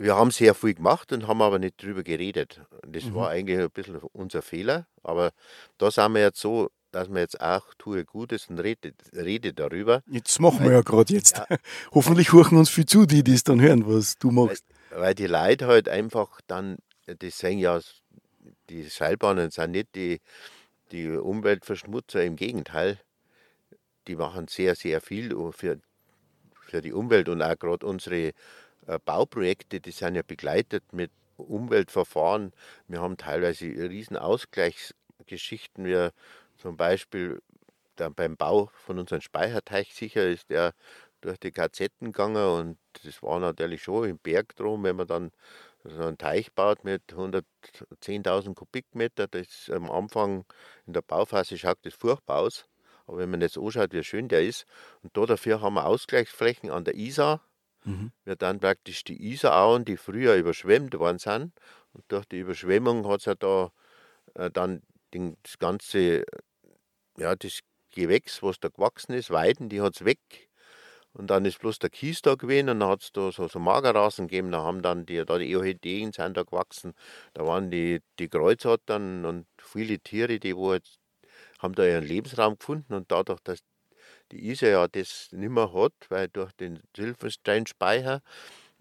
wir 0.00 0.16
haben 0.16 0.30
sehr 0.30 0.54
viel 0.54 0.74
gemacht 0.74 1.12
und 1.12 1.28
haben 1.28 1.42
aber 1.42 1.58
nicht 1.58 1.82
drüber 1.82 2.02
geredet. 2.02 2.62
Das 2.86 3.04
mhm. 3.04 3.14
war 3.16 3.28
eigentlich 3.28 3.58
ein 3.58 3.70
bisschen 3.70 3.98
unser 4.12 4.40
Fehler. 4.40 4.86
Aber 5.02 5.32
da 5.76 5.90
sind 5.90 6.14
wir 6.14 6.22
jetzt 6.22 6.40
so, 6.40 6.70
dass 6.90 7.10
wir 7.10 7.20
jetzt 7.20 7.38
auch 7.40 7.74
tue 7.76 8.06
Gutes 8.06 8.48
und 8.48 8.58
rede, 8.60 8.94
rede 9.12 9.52
darüber. 9.52 10.02
Jetzt 10.06 10.40
machen 10.40 10.64
wir 10.64 10.72
ja 10.72 10.80
gerade 10.80 11.12
jetzt. 11.12 11.36
Ja. 11.36 11.46
Hoffentlich 11.92 12.32
hören 12.32 12.56
uns 12.56 12.70
viel 12.70 12.86
zu, 12.86 13.04
die 13.04 13.22
das 13.22 13.44
dann 13.44 13.60
hören, 13.60 13.86
was 13.86 14.16
du 14.16 14.30
machst. 14.30 14.64
Weil, 14.88 15.00
weil 15.00 15.14
die 15.14 15.26
Leute 15.26 15.66
halt 15.66 15.88
einfach 15.90 16.40
dann, 16.46 16.78
das 17.04 17.38
sagen 17.38 17.58
ja, 17.58 17.78
die 18.70 18.84
Seilbahnen 18.84 19.50
sind 19.50 19.72
nicht 19.72 19.94
die, 19.94 20.20
die 20.92 21.08
Umweltverschmutzer, 21.08 22.24
im 22.24 22.36
Gegenteil. 22.36 22.98
Die 24.06 24.16
machen 24.16 24.48
sehr, 24.48 24.74
sehr 24.76 25.02
viel 25.02 25.36
für, 25.52 25.78
für 26.62 26.80
die 26.80 26.94
Umwelt 26.94 27.28
und 27.28 27.42
auch 27.42 27.58
gerade 27.58 27.84
unsere 27.84 28.28
äh, 28.28 28.32
Bauprojekte, 28.98 29.80
die 29.80 29.90
sind 29.90 30.14
ja 30.14 30.22
begleitet 30.22 30.92
mit 30.92 31.10
Umweltverfahren. 31.36 32.52
Wir 32.88 33.00
haben 33.00 33.16
teilweise 33.16 33.66
riesen 33.66 34.16
Ausgleichsgeschichten. 34.16 35.84
Wir 35.84 36.12
zum 36.56 36.76
Beispiel 36.76 37.40
beim 37.96 38.36
Bau 38.36 38.70
von 38.72 38.98
unserem 38.98 39.20
Speicherteich 39.20 39.94
sicher 39.94 40.26
ist 40.28 40.50
der 40.50 40.74
durch 41.20 41.38
die 41.38 41.52
Gazetten 41.52 42.12
gegangen 42.12 42.46
und 42.46 42.78
das 43.04 43.22
war 43.22 43.38
natürlich 43.40 43.82
schon 43.82 44.08
im 44.08 44.18
Berg 44.18 44.56
drum, 44.56 44.84
wenn 44.84 44.96
man 44.96 45.06
dann 45.06 45.32
so 45.84 46.02
einen 46.02 46.18
Teich 46.18 46.52
baut 46.52 46.84
mit 46.84 47.02
110.000 47.12 48.54
Kubikmeter, 48.54 49.26
das 49.26 49.70
am 49.70 49.90
Anfang 49.90 50.44
in 50.86 50.92
der 50.92 51.02
Bauphase 51.02 51.58
schaut 51.58 51.78
das 51.82 51.94
furchtbar 51.94 52.40
aus. 52.40 52.66
Aber 53.06 53.18
wenn 53.18 53.30
man 53.30 53.40
jetzt 53.40 53.58
anschaut, 53.58 53.92
wie 53.92 54.04
schön 54.04 54.28
der 54.28 54.42
ist, 54.42 54.66
und 55.02 55.16
da 55.16 55.26
dafür 55.26 55.60
haben 55.60 55.74
wir 55.74 55.86
Ausgleichsflächen 55.86 56.70
an 56.70 56.84
der 56.84 56.94
Isar, 56.94 57.42
Mhm. 57.84 58.12
Wir 58.24 58.36
dann 58.36 58.60
praktisch 58.60 59.04
die 59.04 59.32
Isarauen, 59.32 59.84
die 59.84 59.96
früher 59.96 60.36
überschwemmt 60.36 60.98
worden 60.98 61.18
sind. 61.18 61.52
Und 61.92 62.04
durch 62.08 62.26
die 62.26 62.40
Überschwemmung 62.40 63.06
hat 63.08 63.20
es 63.20 63.26
ja 63.26 63.34
da 63.34 63.72
äh, 64.34 64.50
dann 64.50 64.82
den, 65.14 65.36
das 65.42 65.58
ganze, 65.58 66.24
ja, 67.18 67.34
das 67.36 67.60
Gewächs, 67.92 68.42
was 68.42 68.60
da 68.60 68.68
gewachsen 68.68 69.14
ist, 69.14 69.30
Weiden, 69.30 69.68
die 69.68 69.80
hat 69.80 69.96
es 69.96 70.04
weg. 70.04 70.50
Und 71.12 71.28
dann 71.28 71.44
ist 71.44 71.58
bloß 71.58 71.80
der 71.80 71.90
Kies 71.90 72.22
da 72.22 72.36
gewesen 72.36 72.68
und 72.68 72.80
dann 72.80 72.88
hat 72.88 73.02
es 73.02 73.12
da 73.12 73.32
so, 73.32 73.48
so 73.48 73.58
Magerrasen 73.58 74.28
gegeben. 74.28 74.52
Da 74.52 74.62
haben 74.62 74.80
dann 74.82 75.06
die, 75.06 75.24
da 75.24 75.38
die 75.38 75.56
Orchideen 75.56 76.12
sind 76.12 76.36
da 76.36 76.44
gewachsen. 76.44 76.94
Da 77.34 77.44
waren 77.46 77.70
die, 77.70 78.00
die 78.20 78.28
Kreuzottern 78.28 79.24
und 79.24 79.46
viele 79.58 79.98
Tiere, 79.98 80.38
die 80.38 80.56
wo 80.56 80.72
jetzt, 80.74 80.98
haben 81.58 81.74
da 81.74 81.84
ihren 81.84 82.04
Lebensraum 82.04 82.58
gefunden 82.58 82.94
und 82.94 83.10
dadurch, 83.10 83.40
dass 83.40 83.60
die 84.32 84.50
Isar 84.50 84.70
ja 84.70 84.88
das 84.88 85.28
nicht 85.32 85.50
mehr 85.50 85.72
hat, 85.72 85.92
weil 86.08 86.28
durch 86.28 86.52
den 86.52 86.80
Silfensteinspeicher 86.96 88.22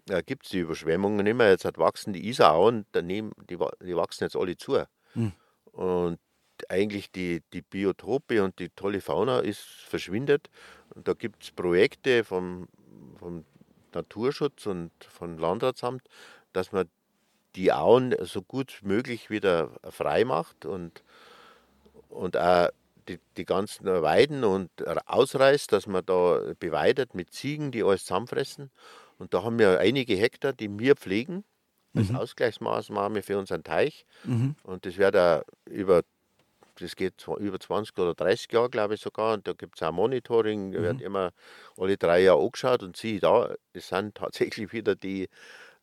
äh, 0.10 0.24
gibt 0.24 0.46
es 0.46 0.52
die 0.52 0.60
Überschwemmungen 0.60 1.24
nicht 1.24 1.36
mehr. 1.36 1.50
Jetzt 1.50 1.66
hat 1.66 1.78
wachsen 1.78 2.14
die 2.14 2.28
Isarauen 2.28 2.86
daneben, 2.92 3.32
die, 3.50 3.58
die 3.82 3.96
wachsen 3.96 4.24
jetzt 4.24 4.36
alle 4.36 4.58
zu. 4.58 4.84
Mhm. 5.14 5.34
Und 5.72 6.20
eigentlich 6.68 7.12
die, 7.12 7.42
die 7.54 7.62
Biotope 7.62 8.44
und 8.44 8.60
die 8.60 8.70
tolle 8.70 9.02
Fauna 9.02 9.40
ist 9.40 9.62
verschwindet. 9.62 10.50
Und 10.94 11.08
da 11.08 11.14
gibt 11.14 11.44
es 11.44 11.52
Projekte 11.52 12.24
vom, 12.24 12.68
vom 13.18 13.46
Naturschutz 13.94 14.66
und 14.66 14.92
vom 15.04 15.38
Landratsamt, 15.38 16.04
dass 16.54 16.72
man 16.72 16.90
die 17.56 17.72
Auen 17.72 18.16
so 18.22 18.42
gut 18.42 18.80
möglich 18.84 19.30
wieder 19.30 19.72
frei 19.90 20.26
macht 20.26 20.66
und, 20.66 21.04
und 22.10 22.38
auch 22.38 22.70
die, 23.10 23.20
die 23.38 23.46
ganzen 23.46 23.86
Weiden 23.86 24.44
und 24.44 24.70
ausreißt, 24.88 25.72
dass 25.72 25.88
man 25.88 26.06
da 26.06 26.54
beweidet 26.60 27.16
mit 27.16 27.34
Ziegen, 27.34 27.72
die 27.72 27.84
alles 27.84 28.06
zusammenfressen. 28.06 28.72
Und 29.18 29.34
da 29.34 29.44
haben 29.44 29.60
wir 29.60 29.80
einige 29.80 30.16
Hektar, 30.16 30.54
die 30.54 30.70
wir 30.80 30.96
pflegen, 30.96 31.44
als 31.94 32.10
mhm. 32.10 32.16
Ausgleichsmaßnahme 32.18 33.22
für 33.22 33.38
unseren 33.38 33.64
Teich. 33.64 34.06
Mhm. 34.24 34.56
Und 34.64 34.86
das 34.86 34.98
wird 34.98 35.16
da 35.16 35.44
über, 35.66 36.04
das 36.80 36.96
geht 36.96 37.28
über 37.40 37.60
20 37.60 37.98
oder 37.98 38.14
30 38.14 38.52
Jahre, 38.52 38.70
glaube 38.70 38.94
ich 38.94 39.02
sogar. 39.02 39.34
Und 39.34 39.48
da 39.48 39.54
gibt 39.54 39.76
es 39.76 39.84
auch 39.84 39.92
Monitoring, 39.92 40.72
da 40.72 40.80
mhm. 40.80 40.84
wird 40.84 41.02
immer 41.02 41.32
alle 41.78 41.98
drei 41.98 42.22
Jahre 42.22 42.42
angeschaut 42.42 42.84
und 42.84 42.96
siehe 42.96 43.20
da, 43.20 43.54
es 43.74 43.90
sind 43.90 44.16
tatsächlich 44.16 44.72
wieder 44.72 44.96
die 44.96 45.28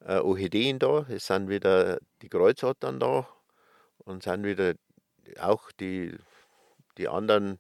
äh, 0.05 0.19
Orchideen 0.19 0.79
da, 0.79 1.05
es 1.09 1.27
sind 1.27 1.49
wieder 1.49 1.99
die 2.23 2.29
Kreuzottern 2.29 3.01
da 3.01 3.29
und 3.99 4.23
sind 4.23 4.45
wieder 4.45 4.75
auch 5.41 5.73
die 5.73 6.15
die 6.99 7.09
anderen, 7.09 7.59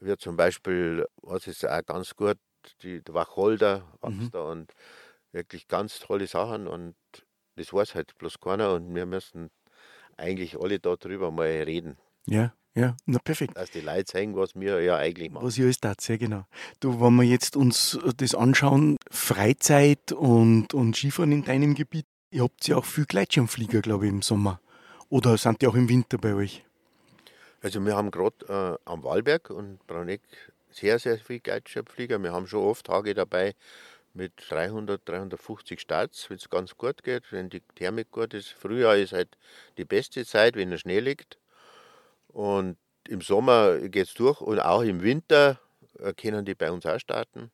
wie 0.00 0.16
zum 0.16 0.36
Beispiel, 0.36 1.06
was 1.22 1.46
ist 1.46 1.66
auch 1.66 1.84
ganz 1.84 2.14
gut, 2.16 2.38
die, 2.82 3.02
der 3.02 3.14
Wacholder 3.14 3.84
wächst 4.00 4.20
mhm. 4.20 4.30
da 4.32 4.40
und 4.40 4.72
wirklich 5.32 5.68
ganz 5.68 5.98
tolle 6.00 6.26
Sachen 6.26 6.66
und 6.66 6.96
das 7.56 7.72
weiß 7.72 7.94
halt 7.94 8.16
bloß 8.18 8.40
keiner 8.40 8.74
und 8.74 8.94
wir 8.94 9.06
müssen 9.06 9.50
eigentlich 10.16 10.58
alle 10.58 10.78
darüber 10.78 11.30
mal 11.30 11.46
reden. 11.46 11.96
Ja, 12.26 12.54
ja, 12.74 12.94
na 13.06 13.18
perfekt. 13.18 13.56
Dass 13.56 13.70
die 13.70 13.80
Leute 13.80 14.12
sehen, 14.12 14.36
was 14.36 14.54
wir 14.54 14.82
ja 14.82 14.96
eigentlich 14.96 15.30
machen. 15.30 15.46
Was 15.46 15.56
ihr 15.56 15.64
alles 15.64 15.78
tat, 15.78 16.00
sehr 16.00 16.18
genau. 16.18 16.44
Du, 16.80 17.00
wenn 17.00 17.14
wir 17.14 17.24
jetzt 17.24 17.56
uns 17.56 17.98
das 18.18 18.34
anschauen, 18.34 18.98
Freizeit 19.10 20.12
und, 20.12 20.74
und 20.74 20.94
Skifahren 20.94 21.32
in 21.32 21.44
deinem 21.44 21.74
Gebiet, 21.74 22.06
ihr 22.30 22.42
habt 22.42 22.68
ja 22.68 22.76
auch 22.76 22.84
viel 22.84 23.06
Gleitschirmflieger, 23.06 23.80
glaube 23.80 24.06
ich, 24.06 24.12
im 24.12 24.20
Sommer. 24.20 24.60
Oder 25.08 25.38
sind 25.38 25.62
die 25.62 25.68
auch 25.68 25.74
im 25.74 25.88
Winter 25.88 26.18
bei 26.18 26.34
euch? 26.34 26.65
Also 27.66 27.84
wir 27.84 27.96
haben 27.96 28.12
gerade 28.12 28.78
äh, 28.86 28.88
am 28.88 29.02
Wallberg 29.02 29.50
und 29.50 29.84
Brauneck 29.88 30.20
sehr, 30.70 31.00
sehr 31.00 31.18
viele 31.18 31.40
Gleitschirmflieger. 31.40 32.22
Wir 32.22 32.32
haben 32.32 32.46
schon 32.46 32.62
oft 32.62 32.86
Tage 32.86 33.12
dabei 33.12 33.56
mit 34.14 34.34
300, 34.50 35.00
350 35.04 35.80
Starts, 35.80 36.30
wenn 36.30 36.36
es 36.36 36.48
ganz 36.48 36.76
gut 36.76 37.02
geht, 37.02 37.32
wenn 37.32 37.50
die 37.50 37.62
Thermik 37.74 38.12
gut 38.12 38.34
ist. 38.34 38.50
Frühjahr 38.50 38.96
ist 38.96 39.12
halt 39.12 39.36
die 39.78 39.84
beste 39.84 40.24
Zeit, 40.24 40.54
wenn 40.54 40.70
der 40.70 40.78
Schnee 40.78 41.00
liegt. 41.00 41.38
Und 42.28 42.76
im 43.08 43.20
Sommer 43.20 43.78
geht 43.88 44.06
es 44.06 44.14
durch 44.14 44.40
und 44.40 44.60
auch 44.60 44.82
im 44.82 45.02
Winter 45.02 45.58
äh, 45.98 46.12
können 46.12 46.44
die 46.44 46.54
bei 46.54 46.70
uns 46.70 46.86
auch 46.86 47.00
starten. 47.00 47.50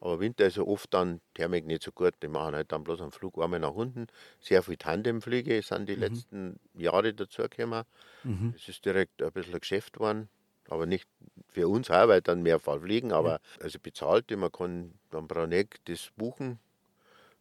Aber 0.00 0.20
Winter 0.20 0.46
ist 0.46 0.56
ja 0.56 0.62
oft 0.62 0.92
dann 0.92 1.20
Thermik 1.34 1.66
nicht 1.66 1.82
so 1.82 1.90
gut. 1.90 2.14
Die 2.22 2.28
machen 2.28 2.54
halt 2.54 2.72
dann 2.72 2.84
bloß 2.84 3.00
einen 3.00 3.12
Flug 3.12 3.42
einmal 3.42 3.60
nach 3.60 3.74
unten. 3.74 4.06
Sehr 4.40 4.62
viele 4.62 4.78
Tandemflüge 4.78 5.62
sind 5.62 5.88
die 5.88 5.96
mhm. 5.96 6.00
letzten 6.00 6.60
Jahre 6.74 7.14
dazugekommen. 7.14 7.84
Mhm. 8.24 8.54
Es 8.56 8.68
ist 8.68 8.84
direkt 8.84 9.22
ein 9.22 9.32
bisschen 9.32 9.54
ein 9.54 9.60
Geschäft 9.60 9.94
geworden. 9.94 10.28
Aber 10.68 10.86
nicht 10.86 11.08
für 11.48 11.68
uns 11.68 11.90
auch, 11.90 12.08
weil 12.08 12.20
dann 12.20 12.42
mehr 12.42 12.58
Fall 12.58 12.80
fliegen. 12.80 13.12
Aber 13.12 13.32
ja. 13.32 13.40
also 13.62 13.78
bezahlt, 13.78 14.30
man 14.36 14.52
kann 14.52 14.94
am 15.12 15.28
Brauneck 15.28 15.80
das 15.86 16.10
buchen 16.16 16.58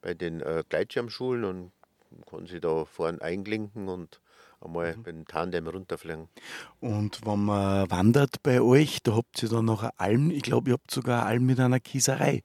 bei 0.01 0.13
den 0.13 0.41
äh, 0.41 0.63
Gleitschirmschulen 0.69 1.43
und 1.43 1.71
kann 2.29 2.45
sich 2.45 2.62
da 2.62 2.85
vorne 2.85 3.21
einklinken 3.21 3.89
und 3.89 4.21
einmal 4.65 4.95
mhm. 4.95 5.03
dem 5.03 5.27
Tandem 5.27 5.67
runterfliegen. 5.67 6.27
Und 6.79 7.25
wenn 7.25 7.45
man 7.45 7.89
wandert 7.89 8.43
bei 8.43 8.62
euch, 8.62 9.01
da 9.03 9.15
habt 9.15 9.41
ihr 9.41 9.50
dann 9.50 9.65
noch 9.65 9.84
eine 9.84 10.00
Alm, 10.00 10.31
ich 10.31 10.43
glaube, 10.43 10.69
ihr 10.69 10.74
habt 10.74 10.91
sogar 10.91 11.22
eine 11.22 11.29
Alm 11.29 11.45
mit 11.45 11.60
einer 11.60 11.79
Kieserei. 11.79 12.43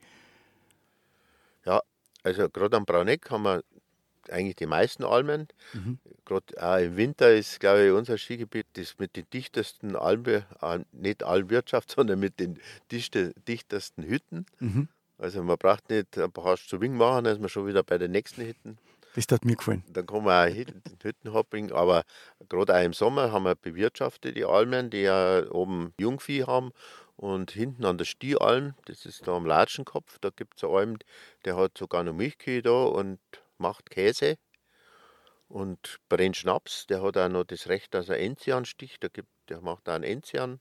Ja, 1.65 1.81
also 2.23 2.49
gerade 2.49 2.77
am 2.77 2.85
Brauneck 2.85 3.31
haben 3.31 3.43
wir 3.43 3.63
eigentlich 4.31 4.57
die 4.57 4.67
meisten 4.67 5.05
Almen. 5.05 5.49
Mhm. 5.73 5.99
Gerade 6.25 6.45
auch 6.61 6.79
im 6.79 6.97
Winter 6.97 7.33
ist, 7.33 7.61
glaube 7.61 7.87
ich, 7.87 7.93
unser 7.93 8.19
Skigebiet 8.19 8.67
das 8.75 8.99
mit 8.99 9.17
den 9.17 9.25
dichtesten 9.33 9.97
Almen, 9.97 10.45
nicht 10.93 11.23
Almwirtschaft, 11.23 11.91
sondern 11.97 12.21
mit 12.21 12.39
den 12.41 12.59
dichtesten 12.91 14.05
Hütten. 14.05 14.47
Mhm. 14.59 14.89
Also 15.19 15.43
man 15.43 15.59
braucht 15.59 15.91
nicht 15.91 16.17
ein 16.17 16.33
paar 16.33 16.57
zu 16.57 16.81
Wing 16.81 16.97
machen, 16.97 17.25
dann 17.25 17.35
ist 17.35 17.41
man 17.41 17.51
schon 17.51 17.67
wieder 17.67 17.83
bei 17.83 17.99
den 17.99 18.11
nächsten 18.11 18.43
Hütten. 18.43 18.79
Das 19.15 19.27
hat 19.31 19.45
mir 19.45 19.57
gefallen. 19.57 19.85
Dann 19.89 20.07
kann 20.07 20.25
man 20.25 20.49
auch 20.49 20.55
Hüttenhopping, 21.03 21.73
aber 21.73 22.05
gerade 22.49 22.77
auch 22.77 22.85
im 22.85 22.93
Sommer 22.93 23.33
haben 23.33 23.45
wir 23.45 23.55
bewirtschaftet 23.57 24.37
die 24.37 24.45
Almen, 24.45 24.91
die 24.91 25.03
ja 25.03 25.51
oben 25.51 25.93
Jungvieh 25.99 26.45
haben 26.45 26.73
und 27.17 27.51
hinten 27.51 27.85
an 27.85 27.99
der 27.99 28.05
Stiealm, 28.05 28.75
das 28.87 29.05
ist 29.05 29.27
da 29.27 29.37
am 29.37 29.47
Latschenkopf, 29.47 30.19
da 30.21 30.31
gibt 30.31 30.57
es 30.57 30.65
einen 30.65 30.75
Alm, 30.75 30.99
der 31.45 31.57
hat 31.57 31.77
sogar 31.77 32.03
noch 32.03 32.15
Milchkühe 32.15 32.63
da 32.63 32.85
und 32.85 33.19
macht 33.59 33.91
Käse 33.91 34.39
und 35.51 35.99
brennt 36.09 36.37
Schnaps. 36.37 36.87
Der 36.87 37.03
hat 37.03 37.17
auch 37.17 37.29
noch 37.29 37.45
das 37.45 37.69
Recht, 37.69 37.93
dass 37.93 38.09
er 38.09 38.19
Enzian 38.19 38.65
sticht, 38.65 39.03
der, 39.03 39.11
gibt, 39.11 39.29
der 39.49 39.61
macht 39.61 39.89
auch 39.89 39.95
einen 39.95 40.05
Enzian. 40.05 40.61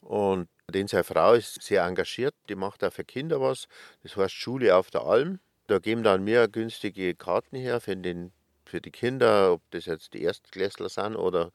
Und 0.00 0.48
den 0.70 0.86
seine 0.86 1.04
Frau 1.04 1.34
ist 1.34 1.62
sehr 1.62 1.84
engagiert, 1.84 2.34
die 2.48 2.54
macht 2.54 2.84
auch 2.84 2.92
für 2.92 3.04
Kinder 3.04 3.40
was. 3.40 3.66
Das 4.02 4.16
heißt 4.16 4.34
Schule 4.34 4.76
auf 4.76 4.90
der 4.90 5.02
Alm. 5.02 5.40
Da 5.70 5.78
geben 5.78 6.02
dann 6.02 6.24
mehr 6.24 6.48
günstige 6.48 7.14
Karten 7.14 7.54
her 7.54 7.80
für, 7.80 7.96
den, 7.96 8.32
für 8.64 8.80
die 8.80 8.90
Kinder, 8.90 9.52
ob 9.52 9.62
das 9.70 9.86
jetzt 9.86 10.14
die 10.14 10.22
Erstklässler 10.22 10.88
sind 10.88 11.14
oder, 11.14 11.52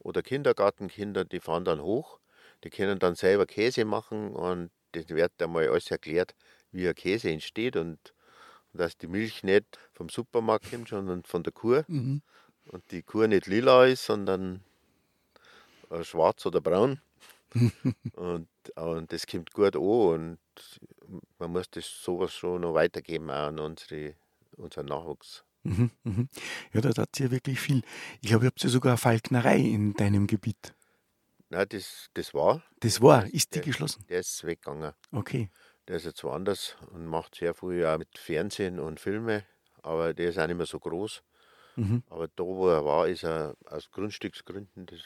oder 0.00 0.20
Kindergartenkinder, 0.20 1.24
die 1.24 1.40
fahren 1.40 1.64
dann 1.64 1.80
hoch. 1.80 2.18
Die 2.62 2.68
können 2.68 2.98
dann 2.98 3.14
selber 3.14 3.46
Käse 3.46 3.86
machen 3.86 4.34
und 4.34 4.70
das 4.92 5.08
wird 5.08 5.32
einmal 5.40 5.66
alles 5.70 5.90
erklärt, 5.90 6.34
wie 6.72 6.86
ein 6.86 6.94
Käse 6.94 7.30
entsteht 7.30 7.76
und, 7.76 8.12
dass 8.74 8.98
die 8.98 9.06
Milch 9.06 9.42
nicht 9.44 9.78
vom 9.94 10.10
Supermarkt 10.10 10.70
kommt, 10.70 10.90
sondern 10.90 11.22
von 11.22 11.42
der 11.42 11.54
Kuh. 11.54 11.84
Mhm. 11.88 12.20
Und 12.66 12.90
die 12.90 13.02
Kuh 13.02 13.26
nicht 13.26 13.46
lila 13.46 13.86
ist, 13.86 14.04
sondern 14.04 14.62
äh, 15.88 16.04
schwarz 16.04 16.44
oder 16.44 16.60
braun. 16.60 17.00
und, 18.12 18.48
und 18.74 19.10
das 19.10 19.26
kommt 19.26 19.54
gut 19.54 19.74
an 19.74 19.82
und 19.82 20.38
man 21.38 21.52
muss 21.52 21.70
das 21.70 21.86
sowas 21.86 22.32
schon 22.32 22.62
noch 22.62 22.74
weitergeben 22.74 23.30
an 23.30 23.58
unsere, 23.58 24.14
unseren 24.56 24.86
Nachwuchs. 24.86 25.44
Mhm, 25.64 25.90
mhm. 26.04 26.28
Ja, 26.72 26.80
da 26.80 27.02
hat 27.02 27.18
ja 27.18 27.30
wirklich 27.30 27.58
viel. 27.58 27.82
Ich 28.20 28.28
glaube, 28.28 28.44
ihr 28.44 28.48
habt 28.48 28.62
ja 28.62 28.68
sogar 28.68 28.92
eine 28.92 28.98
Falknerei 28.98 29.58
in 29.58 29.94
deinem 29.94 30.26
Gebiet. 30.26 30.74
Nein, 31.48 31.66
das, 31.70 32.08
das 32.14 32.34
war. 32.34 32.62
Das 32.80 33.00
war, 33.00 33.26
ist 33.26 33.54
die 33.54 33.60
der, 33.60 33.62
geschlossen? 33.62 34.04
Der 34.08 34.20
ist 34.20 34.44
weggegangen. 34.44 34.92
Okay. 35.12 35.50
Der 35.88 35.96
ist 35.96 36.04
jetzt 36.04 36.24
woanders 36.24 36.76
und 36.92 37.06
macht 37.06 37.34
sehr 37.34 37.54
viel 37.54 37.84
auch 37.86 37.98
mit 37.98 38.18
Fernsehen 38.18 38.78
und 38.78 39.00
Filme, 39.00 39.44
aber 39.82 40.14
der 40.14 40.30
ist 40.30 40.38
auch 40.38 40.46
nicht 40.46 40.56
mehr 40.56 40.66
so 40.66 40.78
groß. 40.78 41.22
Mhm. 41.76 42.02
Aber 42.08 42.28
da, 42.28 42.44
wo 42.44 42.68
er 42.68 42.84
war, 42.84 43.08
ist 43.08 43.24
er 43.24 43.56
aus 43.66 43.90
Grundstücksgründen, 43.90 44.86
das, 44.86 45.00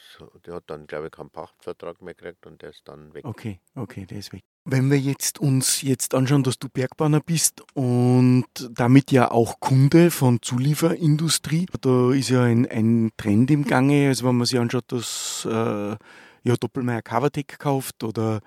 der 0.45 0.55
hat 0.55 0.65
dann, 0.67 0.87
glaube 0.87 1.07
ich, 1.07 1.11
keinen 1.11 1.31
Pachtvertrag 1.31 2.01
mehr 2.01 2.13
gekriegt 2.13 2.45
und 2.45 2.61
der 2.61 2.69
ist 2.69 2.87
dann 2.87 3.13
weg. 3.13 3.25
Okay, 3.25 3.59
okay, 3.75 4.05
der 4.05 4.19
ist 4.19 4.31
weg. 4.33 4.43
Wenn 4.65 4.91
wir 4.91 4.99
jetzt 4.99 5.39
uns 5.39 5.81
jetzt 5.81 6.13
anschauen, 6.13 6.43
dass 6.43 6.59
du 6.59 6.69
Bergbahner 6.69 7.21
bist 7.21 7.63
und 7.73 8.45
damit 8.71 9.11
ja 9.11 9.31
auch 9.31 9.59
Kunde 9.59 10.11
von 10.11 10.41
Zulieferindustrie, 10.41 11.65
da 11.81 12.11
ist 12.11 12.29
ja 12.29 12.43
ein, 12.43 12.67
ein 12.69 13.11
Trend 13.17 13.49
im 13.51 13.65
Gange. 13.65 14.09
Also 14.09 14.27
wenn 14.27 14.35
man 14.35 14.45
sich 14.45 14.59
anschaut, 14.59 14.85
dass 14.91 15.47
äh, 15.49 15.95
ja, 16.43 16.55
Doppelmeier 16.59 17.01
Covertech 17.01 17.57
kauft 17.57 18.03
oder 18.03 18.41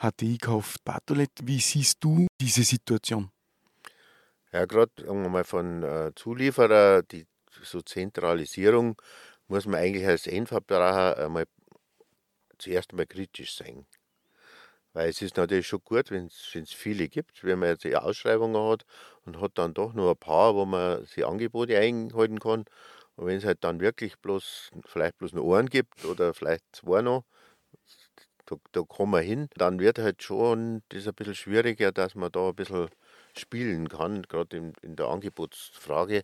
HTI 0.00 0.38
kauft 0.38 0.84
Bartolet, 0.84 1.30
wie 1.42 1.60
siehst 1.60 1.98
du 2.00 2.26
diese 2.40 2.62
Situation? 2.62 3.30
Ja, 4.52 4.64
gerade 4.64 4.90
mal 5.12 5.44
von 5.44 5.82
äh, 5.82 6.12
Zulieferer, 6.14 7.02
die 7.02 7.26
so 7.62 7.80
Zentralisierung 7.80 9.00
muss 9.48 9.66
man 9.66 9.80
eigentlich 9.80 10.06
als 10.06 10.26
Endverbraucher 10.26 11.18
einmal 11.18 11.44
zuerst 12.58 12.90
einmal 12.90 13.06
kritisch 13.06 13.54
sein. 13.54 13.86
Weil 14.96 15.10
es 15.10 15.20
ist 15.20 15.36
natürlich 15.36 15.66
schon 15.66 15.84
gut, 15.84 16.10
wenn 16.10 16.24
es 16.24 16.72
viele 16.72 17.08
gibt, 17.10 17.44
wenn 17.44 17.58
man 17.58 17.68
jetzt 17.68 17.84
eine 17.84 18.02
Ausschreibung 18.02 18.56
hat 18.56 18.86
und 19.26 19.42
hat 19.42 19.52
dann 19.56 19.74
doch 19.74 19.92
nur 19.92 20.12
ein 20.12 20.16
paar, 20.16 20.54
wo 20.54 20.64
man 20.64 21.04
sich 21.04 21.26
Angebote 21.26 21.78
einhalten 21.78 22.38
kann. 22.40 22.64
Und 23.16 23.26
wenn 23.26 23.36
es 23.36 23.44
halt 23.44 23.62
dann 23.62 23.80
wirklich 23.80 24.16
bloß, 24.20 24.70
vielleicht 24.86 25.18
bloß 25.18 25.34
nur 25.34 25.58
einen 25.58 25.68
gibt 25.68 26.06
oder 26.06 26.32
vielleicht 26.32 26.64
zwei 26.72 27.02
noch, 27.02 27.24
da, 28.46 28.56
da 28.72 28.82
kommen 28.84 29.12
wir 29.12 29.20
hin, 29.20 29.50
dann 29.56 29.80
wird 29.80 29.98
halt 29.98 30.22
schon 30.22 30.82
das 30.88 31.06
ein 31.06 31.14
bisschen 31.14 31.34
schwieriger, 31.34 31.92
dass 31.92 32.14
man 32.14 32.32
da 32.32 32.48
ein 32.48 32.54
bisschen 32.54 32.88
spielen 33.36 33.90
kann, 33.90 34.22
gerade 34.22 34.56
in, 34.56 34.72
in 34.80 34.96
der 34.96 35.08
Angebotsfrage. 35.08 36.22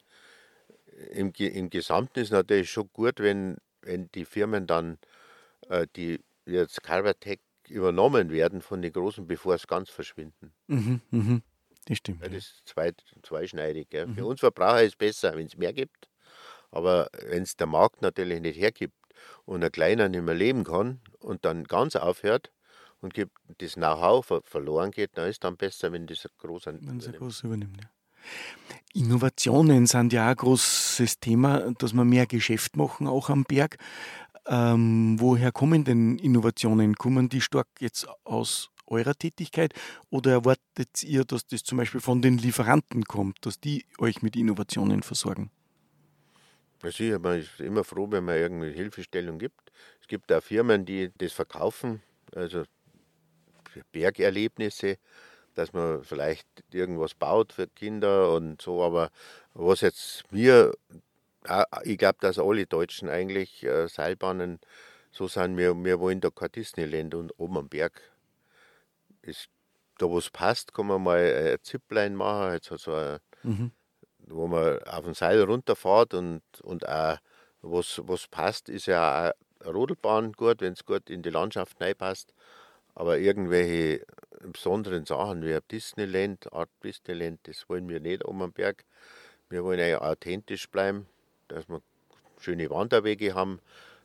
Im, 1.10 1.30
Im 1.36 1.68
Gesamten 1.68 2.20
ist 2.20 2.30
natürlich 2.30 2.70
schon 2.70 2.88
gut, 2.94 3.20
wenn, 3.20 3.58
wenn 3.82 4.10
die 4.12 4.24
Firmen 4.24 4.66
dann, 4.66 4.96
äh, 5.68 5.86
die 5.94 6.24
jetzt 6.46 6.82
Carvatec 6.82 7.38
übernommen 7.68 8.30
werden 8.30 8.60
von 8.62 8.82
den 8.82 8.92
Großen, 8.92 9.26
bevor 9.26 9.54
es 9.54 9.66
ganz 9.66 9.90
verschwinden. 9.90 10.52
Mhm, 10.66 11.00
mhm. 11.10 11.42
Das 11.86 11.98
stimmt. 11.98 12.20
Ja, 12.20 12.28
ja. 12.28 12.34
das 12.34 12.44
ist 12.44 12.62
zwei, 12.66 12.92
zweischneidig. 13.22 13.90
Gell. 13.90 14.06
Mhm. 14.06 14.14
Für 14.14 14.26
uns 14.26 14.40
Verbraucher 14.40 14.82
ist 14.82 14.92
es 14.92 14.96
besser, 14.96 15.36
wenn 15.36 15.46
es 15.46 15.56
mehr 15.56 15.72
gibt. 15.72 16.08
Aber 16.70 17.08
wenn 17.28 17.42
es 17.42 17.56
der 17.56 17.66
Markt 17.66 18.02
natürlich 18.02 18.40
nicht 18.40 18.58
hergibt 18.58 18.94
und 19.44 19.62
ein 19.62 19.72
Kleiner 19.72 20.08
nicht 20.08 20.22
mehr 20.22 20.34
leben 20.34 20.64
kann 20.64 21.00
und 21.18 21.44
dann 21.44 21.64
ganz 21.64 21.96
aufhört 21.96 22.50
und 23.00 23.14
gibt, 23.14 23.32
das 23.58 23.74
Know-how 23.74 24.24
ver 24.24 24.42
verloren 24.42 24.90
geht, 24.90 25.10
dann 25.14 25.28
ist 25.28 25.36
es 25.36 25.40
dann 25.40 25.56
besser, 25.56 25.92
wenn 25.92 26.06
das 26.06 26.26
Wenn 26.40 26.50
ein 26.66 26.78
übernimmt. 26.78 27.18
groß 27.18 27.42
übernimmt. 27.42 27.76
Ja. 27.82 27.90
Innovationen 28.94 29.86
sind 29.86 30.12
ja 30.12 30.26
auch 30.26 30.30
ein 30.30 30.36
großes 30.36 31.18
Thema, 31.18 31.72
dass 31.78 31.94
wir 31.94 32.04
mehr 32.04 32.26
Geschäft 32.26 32.76
machen, 32.76 33.06
auch 33.06 33.30
am 33.30 33.44
Berg. 33.44 33.78
Ähm, 34.46 35.16
woher 35.20 35.52
kommen 35.52 35.84
denn 35.84 36.18
Innovationen? 36.18 36.94
Kommen 36.96 37.28
die 37.28 37.40
stark 37.40 37.68
jetzt 37.80 38.06
aus 38.24 38.70
eurer 38.86 39.14
Tätigkeit 39.14 39.72
oder 40.10 40.32
erwartet 40.32 41.02
ihr, 41.02 41.24
dass 41.24 41.46
das 41.46 41.62
zum 41.62 41.78
Beispiel 41.78 42.00
von 42.00 42.22
den 42.22 42.38
Lieferanten 42.38 43.04
kommt, 43.04 43.44
dass 43.46 43.60
die 43.60 43.86
euch 43.98 44.22
mit 44.22 44.36
Innovationen 44.36 45.02
versorgen? 45.02 45.50
Ich, 46.84 47.00
man 47.18 47.38
ist 47.38 47.60
immer 47.60 47.84
froh, 47.84 48.08
wenn 48.10 48.24
man 48.24 48.36
irgendwie 48.36 48.72
Hilfestellung 48.72 49.38
gibt. 49.38 49.70
Es 50.00 50.08
gibt 50.08 50.32
auch 50.32 50.42
Firmen, 50.42 50.84
die 50.84 51.12
das 51.16 51.32
verkaufen, 51.32 52.02
also 52.34 52.64
Bergerlebnisse, 53.92 54.98
dass 55.54 55.72
man 55.72 56.02
vielleicht 56.02 56.46
irgendwas 56.72 57.14
baut 57.14 57.52
für 57.52 57.68
Kinder 57.68 58.34
und 58.34 58.60
so. 58.60 58.82
Aber 58.82 59.10
was 59.54 59.82
jetzt 59.82 60.24
mir, 60.32 60.72
ich 61.84 61.98
glaube, 61.98 62.18
dass 62.20 62.38
alle 62.38 62.66
Deutschen 62.66 63.08
eigentlich 63.08 63.64
äh, 63.64 63.88
Seilbahnen 63.88 64.60
so 65.10 65.28
sind, 65.28 65.56
wir, 65.56 65.74
wir 65.84 66.00
wollen 66.00 66.20
da 66.20 66.30
kein 66.30 66.52
Disneyland 66.52 67.14
und 67.14 67.32
oben 67.38 67.58
am 67.58 67.68
Berg 67.68 68.00
ist, 69.22 69.48
da 69.98 70.06
wo 70.08 70.18
es 70.18 70.30
passt, 70.30 70.74
kann 70.74 70.86
man 70.86 71.02
mal 71.02 71.18
ein 71.52 71.62
Zipline 71.62 72.16
machen, 72.16 72.52
hat 72.52 72.64
so 72.64 72.94
ein 72.94 73.18
Mhm. 73.44 73.72
wo 74.18 74.46
man 74.46 74.82
auf 74.84 75.04
dem 75.04 75.14
Seil 75.14 75.42
runterfährt 75.42 76.14
und, 76.14 76.42
und 76.62 76.88
auch 76.88 77.18
was, 77.60 78.00
was 78.04 78.28
passt, 78.28 78.68
ist 78.68 78.86
ja 78.86 79.30
auch 79.30 79.32
eine 79.64 79.72
Rodelbahn 79.72 80.32
gut, 80.32 80.60
wenn 80.60 80.72
es 80.72 80.84
gut 80.84 81.10
in 81.10 81.22
die 81.22 81.30
Landschaft 81.30 81.78
passt. 81.98 82.34
Aber 82.94 83.18
irgendwelche 83.18 84.04
besonderen 84.40 85.06
Sachen 85.06 85.42
wie 85.44 85.54
ein 85.54 85.60
Disneyland, 85.70 86.52
Art 86.52 86.70
Disneyland, 86.84 87.40
das 87.44 87.68
wollen 87.68 87.88
wir 87.88 88.00
nicht 88.00 88.24
oben 88.24 88.42
am 88.42 88.52
Berg. 88.52 88.84
Wir 89.50 89.64
wollen 89.64 89.80
ja 89.80 90.00
authentisch 90.02 90.68
bleiben, 90.70 91.08
dass 91.52 91.68
wir 91.68 91.80
schöne 92.38 92.70
Wanderwege 92.70 93.34
haben, 93.34 93.60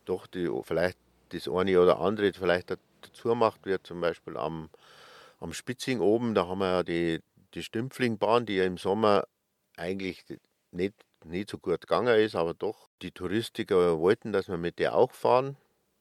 doch 0.05 0.27
die 0.27 0.49
vielleicht 0.63 0.97
das 1.29 1.47
eine 1.47 1.79
oder 1.81 1.99
andere 1.99 2.31
vielleicht 2.33 2.71
dazu 2.71 3.35
macht 3.35 3.65
wird, 3.65 3.85
zum 3.85 3.99
Beispiel 4.01 4.37
am, 4.37 4.69
am 5.39 5.53
Spitzing 5.53 5.99
oben, 5.99 6.33
da 6.35 6.47
haben 6.47 6.59
wir 6.59 6.67
ja 6.67 6.83
die, 6.83 7.21
die 7.53 7.63
Stümpflingbahn, 7.63 8.45
die 8.45 8.55
ja 8.55 8.65
im 8.65 8.77
Sommer 8.77 9.25
eigentlich 9.75 10.23
nicht, 10.71 10.95
nicht 11.25 11.49
so 11.49 11.57
gut 11.57 11.81
gegangen 11.81 12.17
ist, 12.19 12.35
aber 12.35 12.53
doch 12.53 12.89
die 13.01 13.11
Touristiker 13.11 13.99
wollten, 13.99 14.31
dass 14.31 14.47
wir 14.47 14.57
mit 14.57 14.79
der 14.79 14.95
auch 14.95 15.11
fahren. 15.11 15.57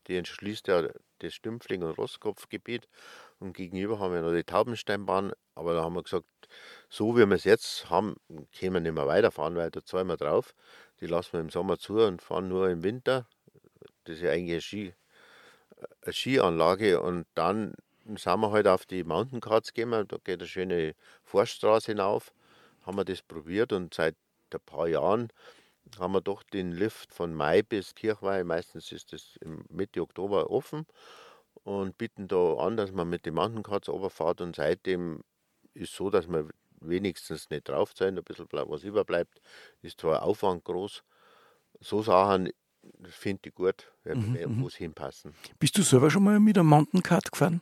Die 0.07 0.17
entschließt 0.17 0.69
ja 0.69 0.89
das 1.19 1.35
Stümpfling- 1.35 1.83
und 1.83 1.99
Rostkopfgebiet 1.99 2.89
und 3.39 3.55
gegenüber 3.55 3.99
haben 3.99 4.15
wir 4.15 4.23
noch 4.23 4.33
die 4.33 4.45
Taubensteinbahn, 4.45 5.33
aber 5.55 5.75
da 5.75 5.83
haben 5.83 5.95
wir 5.95 6.03
gesagt, 6.03 6.27
so 6.89 7.17
wie 7.17 7.27
wir 7.27 7.35
es 7.35 7.45
jetzt 7.45 7.91
haben, 7.91 8.17
können 8.29 8.75
wir 8.75 8.81
nicht 8.81 8.95
mehr 8.95 9.07
weiterfahren, 9.07 9.57
weil 9.57 9.71
da 9.71 9.85
zahlen 9.85 10.07
wir 10.07 10.17
drauf. 10.17 10.55
Die 11.01 11.07
lassen 11.07 11.35
wir 11.35 11.41
im 11.41 11.51
Sommer 11.51 11.79
zu 11.79 11.99
und 11.99 12.23
fahren 12.23 12.49
nur 12.49 12.71
im 12.71 12.83
Winter. 12.83 13.27
Das 14.05 14.17
ist 14.17 14.23
ja 14.23 14.31
eigentlich 14.31 14.53
eine, 14.53 14.61
Ski, 14.63 14.95
eine 16.03 16.13
Skianlage 16.13 17.01
und 17.01 17.27
dann 17.35 17.75
sind 18.05 18.41
wir 18.41 18.51
halt 18.51 18.69
auf 18.69 18.87
die 18.87 19.05
Mountain 19.05 19.41
Cards 19.41 19.73
gegangen, 19.75 20.07
da 20.09 20.17
geht 20.23 20.41
eine 20.41 20.49
schöne 20.49 20.95
Forststraße 21.25 21.93
hinauf 21.93 22.33
haben 22.87 22.97
wir 22.97 23.05
das 23.05 23.23
probiert 23.23 23.73
und 23.73 23.93
seit 23.93 24.17
ein 24.55 24.61
paar 24.65 24.89
Jahren. 24.89 25.29
Haben 25.99 26.15
wir 26.15 26.21
doch 26.21 26.43
den 26.43 26.73
Lift 26.73 27.13
von 27.13 27.35
Mai 27.35 27.63
bis 27.63 27.95
Kirchweih, 27.95 28.45
meistens 28.45 28.91
ist 28.93 29.13
das 29.13 29.39
Mitte 29.69 30.01
Oktober 30.03 30.51
offen 30.51 30.87
und 31.65 31.99
bieten 31.99 32.29
da 32.29 32.55
an, 32.55 32.77
dass 32.77 32.93
man 32.93 33.09
mit 33.09 33.27
den 33.27 33.35
Mountaincards 33.35 33.89
runterfährt 33.89 34.41
und 34.41 34.57
seitdem 34.57 35.23
ist 35.75 35.95
so, 35.95 36.11
dass 36.11 36.27
man 36.27 36.51
wenigstens 36.81 37.51
nicht 37.51 37.69
drauf 37.69 37.93
sein, 37.95 38.17
ein 38.19 38.25
bisschen 38.25 38.47
was 38.51 38.83
überbleibt, 38.85 39.41
ist 39.83 40.01
zwar 40.01 40.23
Aufwand 40.23 40.65
groß. 40.65 41.03
So 41.81 42.03
Sachen 42.03 42.51
finde 43.05 43.49
ich 43.49 43.55
gut, 43.55 43.93
Mhm, 44.05 44.61
wo 44.63 44.69
es 44.69 44.77
hinpassen. 44.77 45.35
Bist 45.59 45.77
du 45.77 45.83
selber 45.83 46.11
schon 46.11 46.23
mal 46.23 46.39
mit 46.39 46.57
einem 46.57 46.69
Mountain-Card 46.69 47.33
gefahren? 47.33 47.61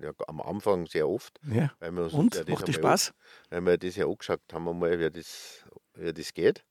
Ja, 0.00 0.12
am 0.26 0.40
Anfang 0.40 0.86
sehr 0.86 1.08
oft. 1.08 1.40
Ja. 1.50 1.72
Weil 1.80 1.92
wir 1.92 2.04
uns 2.04 2.12
Und? 2.12 2.34
ja 2.34 2.44
Macht 2.48 2.68
dir 2.68 2.72
Spaß? 2.72 3.12
weil 3.50 3.60
wir 3.66 3.78
das 3.78 3.96
ja 3.96 4.06
angeschaut 4.06 4.40
haben, 4.52 4.68
einmal, 4.68 4.98
wie 4.98 5.10
das, 5.10 5.64
wie 5.94 6.12
das 6.12 6.34
geht. 6.34 6.64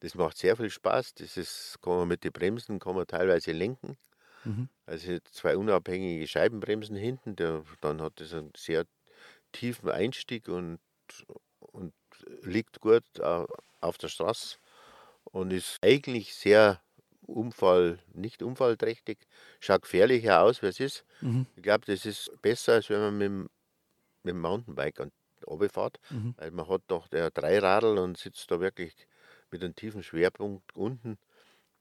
Das 0.00 0.14
macht 0.14 0.36
sehr 0.38 0.56
viel 0.56 0.70
Spaß. 0.70 1.14
Das 1.14 1.36
ist, 1.36 1.78
kann 1.82 1.94
man 1.96 2.08
mit 2.08 2.24
den 2.24 2.32
Bremsen 2.32 2.78
kann 2.78 2.94
man 2.94 3.06
teilweise 3.06 3.52
lenken. 3.52 3.96
Mhm. 4.44 4.68
Also 4.86 5.18
zwei 5.32 5.56
unabhängige 5.56 6.26
Scheibenbremsen 6.26 6.96
hinten. 6.96 7.36
Der, 7.36 7.64
dann 7.80 8.00
hat 8.00 8.20
das 8.20 8.32
einen 8.32 8.52
sehr 8.56 8.84
tiefen 9.52 9.90
Einstieg 9.90 10.48
und, 10.48 10.78
und 11.60 11.92
liegt 12.42 12.80
gut 12.80 13.04
au- 13.20 13.46
auf 13.80 13.98
der 13.98 14.08
Straße 14.08 14.58
und 15.24 15.52
ist 15.52 15.78
eigentlich 15.82 16.34
sehr 16.34 16.80
unfall, 17.22 17.98
nicht 18.14 18.42
unfallträchtig. 18.42 19.18
Schaut 19.60 19.82
gefährlicher 19.82 20.42
aus, 20.42 20.62
wie 20.62 20.66
es 20.66 20.80
ist. 20.80 21.04
Mhm. 21.20 21.46
Ich 21.56 21.62
glaube, 21.62 21.84
das 21.86 22.06
ist 22.06 22.30
besser, 22.42 22.74
als 22.74 22.88
wenn 22.90 23.00
man 23.00 23.18
mit, 23.18 23.26
dem- 23.26 23.50
mit 24.22 24.32
dem 24.34 24.40
Mountainbike 24.40 25.08
runterfährt. 25.46 25.98
Mhm. 26.10 26.34
Weil 26.38 26.50
man 26.50 26.68
hat 26.68 26.82
doch 26.88 27.08
der 27.08 27.30
Dreiradl 27.30 27.98
und 27.98 28.16
sitzt 28.18 28.50
da 28.50 28.60
wirklich 28.60 28.94
mit 29.50 29.62
einem 29.62 29.74
tiefen 29.74 30.02
Schwerpunkt 30.02 30.74
unten. 30.74 31.18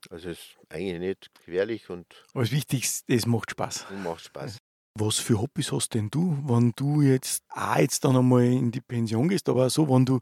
Also 0.09 0.29
ist 0.29 0.57
eigentlich 0.69 0.99
nicht 0.99 1.33
gefährlich 1.35 1.89
und 1.89 2.05
Aber 2.33 2.43
das 2.43 2.51
Wichtigste, 2.51 3.11
es 3.13 3.25
macht 3.25 3.51
Spaß. 3.51 3.85
macht 4.03 4.23
Spaß. 4.25 4.57
Was 4.99 5.19
für 5.19 5.39
Hobbys 5.39 5.71
hast 5.71 5.93
denn 5.93 6.09
du, 6.09 6.37
wenn 6.47 6.73
du 6.75 7.01
jetzt 7.03 7.43
auch 7.49 7.77
jetzt 7.77 8.03
dann 8.03 8.17
einmal 8.17 8.45
in 8.45 8.71
die 8.71 8.81
Pension 8.81 9.29
gehst, 9.29 9.47
aber 9.47 9.67
auch 9.67 9.69
so, 9.69 9.87
wenn 9.87 10.05
du 10.05 10.19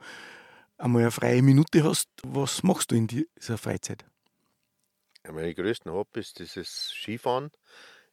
einmal 0.77 1.03
eine 1.03 1.11
freie 1.11 1.41
Minute 1.41 1.83
hast, 1.85 2.09
was 2.23 2.61
machst 2.61 2.91
du 2.91 2.95
in 2.95 3.07
dieser 3.07 3.57
Freizeit? 3.57 4.03
Meine 5.23 5.55
größten 5.55 5.91
Hobbys, 5.91 6.33
das 6.33 6.57
ist 6.57 6.89
Skifahren. 6.89 7.51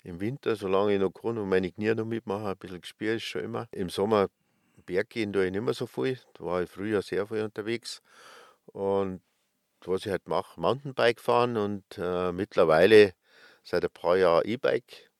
Im 0.05 0.20
Winter, 0.20 0.55
solange 0.55 0.94
ich 0.94 1.01
noch 1.01 1.11
kann 1.11 1.37
und 1.37 1.48
meine 1.48 1.70
Knie 1.70 1.94
noch 1.94 2.05
mitmachen, 2.05 2.46
ein 2.46 2.57
bisschen 2.57 2.81
gespielt 2.81 3.16
ist 3.16 3.25
schon 3.25 3.42
immer. 3.42 3.68
Im 3.72 3.88
Sommer 3.88 4.29
Berg 4.87 5.11
gehen 5.11 5.33
tue 5.33 5.46
ich 5.46 5.53
nicht 5.53 5.62
mehr 5.62 5.75
so 5.75 5.87
viel. 5.87 6.18
Da 6.35 6.44
war 6.44 6.62
ich 6.62 6.70
früher 6.70 7.03
sehr 7.03 7.27
viel 7.27 7.42
unterwegs. 7.42 8.03
Und 8.66 9.20
was 9.85 10.07
ich 10.07 10.12
halt 10.12 10.29
mache, 10.29 10.61
Mountainbike 10.61 11.20
fahren 11.20 11.57
und 11.57 11.85
äh, 11.98 12.31
mittlerweile 12.31 13.14
seit 13.64 13.85
ein 13.85 13.90
paar 13.90 14.16
Jahren 14.16 14.46
E-Bike, 14.46 15.12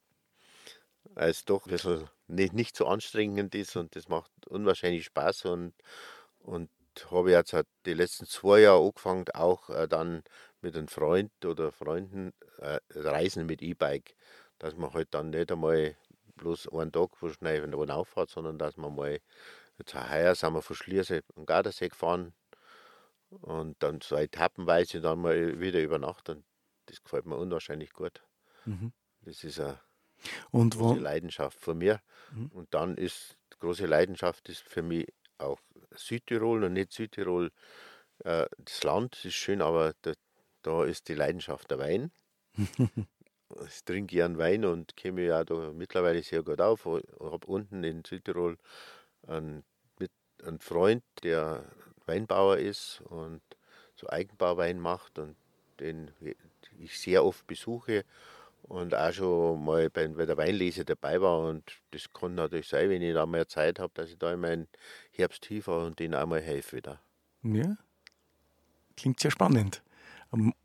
weil 1.14 1.31
es 1.31 1.44
doch 1.44 1.66
ein 1.66 1.70
bisschen 1.70 2.09
nicht, 2.27 2.53
nicht 2.53 2.77
so 2.77 2.87
anstrengend 2.87 3.55
ist 3.55 3.77
und 3.77 3.96
das 3.96 4.09
macht 4.09 4.31
unwahrscheinlich 4.46 5.05
Spaß 5.07 5.46
und, 5.46 5.75
und 6.40 6.70
habe 7.11 7.31
jetzt 7.31 7.53
halt 7.53 7.66
die 7.87 7.94
letzten 7.94 8.27
zwei 8.27 8.61
Jahre 8.61 8.85
angefangen, 8.85 9.25
auch 9.35 9.70
äh, 9.70 9.88
dann 9.88 10.22
mit 10.61 10.77
einem 10.77 10.88
Freund 10.88 11.33
oder 11.44 11.72
Freunden 11.72 12.33
äh, 12.59 12.79
reisen 12.94 13.46
mit 13.46 13.62
E-Bike, 13.62 14.14
dass 14.59 14.77
man 14.77 14.92
halt 14.92 15.09
dann 15.12 15.31
nicht 15.31 15.51
einmal 15.51 15.96
bloß 16.37 16.68
einen 16.72 16.92
Tag 16.92 17.11
wo 17.20 17.29
schnell 17.29 17.62
wenn 17.62 17.70
man 17.70 17.90
auffahrt, 17.90 18.31
sondern 18.31 18.59
dass 18.59 18.77
man 18.77 18.94
mal, 18.94 19.20
jetzt 19.79 19.94
heuer 19.94 20.35
sind 20.35 20.55
wir 20.55 20.62
von 20.62 20.77
Schliersee 20.77 21.22
und 21.35 21.46
Gardasee 21.46 21.88
gefahren 21.88 22.35
und 23.31 23.83
dann 23.83 24.01
so 24.01 24.16
etappenweise 24.16 25.01
dann 25.01 25.20
mal 25.20 25.61
wieder 25.61 25.81
über 25.81 25.98
Nacht 25.98 26.29
und 26.29 26.44
das 26.87 27.03
gefällt 27.03 27.27
mir 27.27 27.37
unwahrscheinlich 27.37 27.92
gut. 27.92 28.22
Mhm. 28.64 28.92
Das 29.22 29.44
ist 29.44 29.61
eine 29.61 29.81
und 30.50 30.76
große 30.76 31.00
Leidenschaft 31.00 31.61
von 31.61 31.78
mir. 31.78 32.00
Mhm. 32.32 32.46
Und 32.48 32.74
dann 32.74 32.96
ist 32.96 33.37
die 33.52 33.58
große 33.58 33.87
Leidenschaft 33.87 34.48
ist 34.48 34.62
für 34.62 34.82
mich 34.82 35.06
auch 35.38 35.61
Südtirol 35.94 36.64
und 36.64 36.74
nicht 36.74 36.92
Südtirol. 36.92 37.50
Äh, 38.24 38.46
das 38.58 38.82
Land 38.85 39.24
ist 39.24 39.35
schön, 39.35 39.62
aber 39.62 39.94
da, 40.02 40.12
da 40.62 40.85
ist 40.85 41.08
die 41.08 41.14
Leidenschaft 41.14 41.70
der 41.70 41.78
Wein. 41.78 42.12
ich 43.66 43.85
trinke 43.85 44.14
gern 44.14 44.38
Wein 44.38 44.64
und 44.64 44.96
kenne 44.96 45.24
ja 45.24 45.44
da 45.44 45.72
mittlerweile 45.72 46.22
sehr 46.22 46.42
gut 46.42 46.61
auf. 46.61 46.87
Ich 46.87 47.04
habe 47.20 47.46
unten 47.46 47.85
in 47.85 48.04
Südtirol 48.04 48.56
einen, 49.26 49.64
mit, 49.98 50.12
einen 50.42 50.61
Freund, 50.61 51.04
der 51.22 51.64
Weinbauer 52.06 52.58
ist 52.58 53.00
und 53.02 53.42
so 53.94 54.08
Eigenbauwein 54.08 54.80
macht 54.80 55.18
und 55.18 55.37
den 55.80 56.11
ich 56.78 56.98
sehr 56.98 57.24
oft 57.24 57.46
besuche 57.46 58.04
und 58.62 58.94
auch 58.94 59.12
schon 59.12 59.64
mal 59.64 59.90
bei, 59.90 60.09
bei 60.09 60.27
der 60.27 60.37
Weinlese 60.37 60.85
dabei 60.85 61.20
war. 61.20 61.40
Und 61.40 61.64
das 61.90 62.12
kann 62.12 62.35
natürlich 62.35 62.68
sein, 62.68 62.88
wenn 62.90 63.03
ich 63.03 63.14
da 63.14 63.27
mehr 63.27 63.48
Zeit 63.48 63.79
habe, 63.79 63.92
dass 63.94 64.11
ich 64.11 64.18
da 64.18 64.33
in 64.33 64.40
meinen 64.40 64.68
Herbst 65.11 65.42
tief 65.42 65.66
war 65.66 65.87
und 65.87 65.98
denen 65.98 66.14
auch 66.14 66.27
mal 66.27 66.40
helfe 66.40 66.77
wieder. 66.77 67.01
Ja, 67.42 67.77
klingt 68.96 69.20
sehr 69.20 69.31
spannend. 69.31 69.83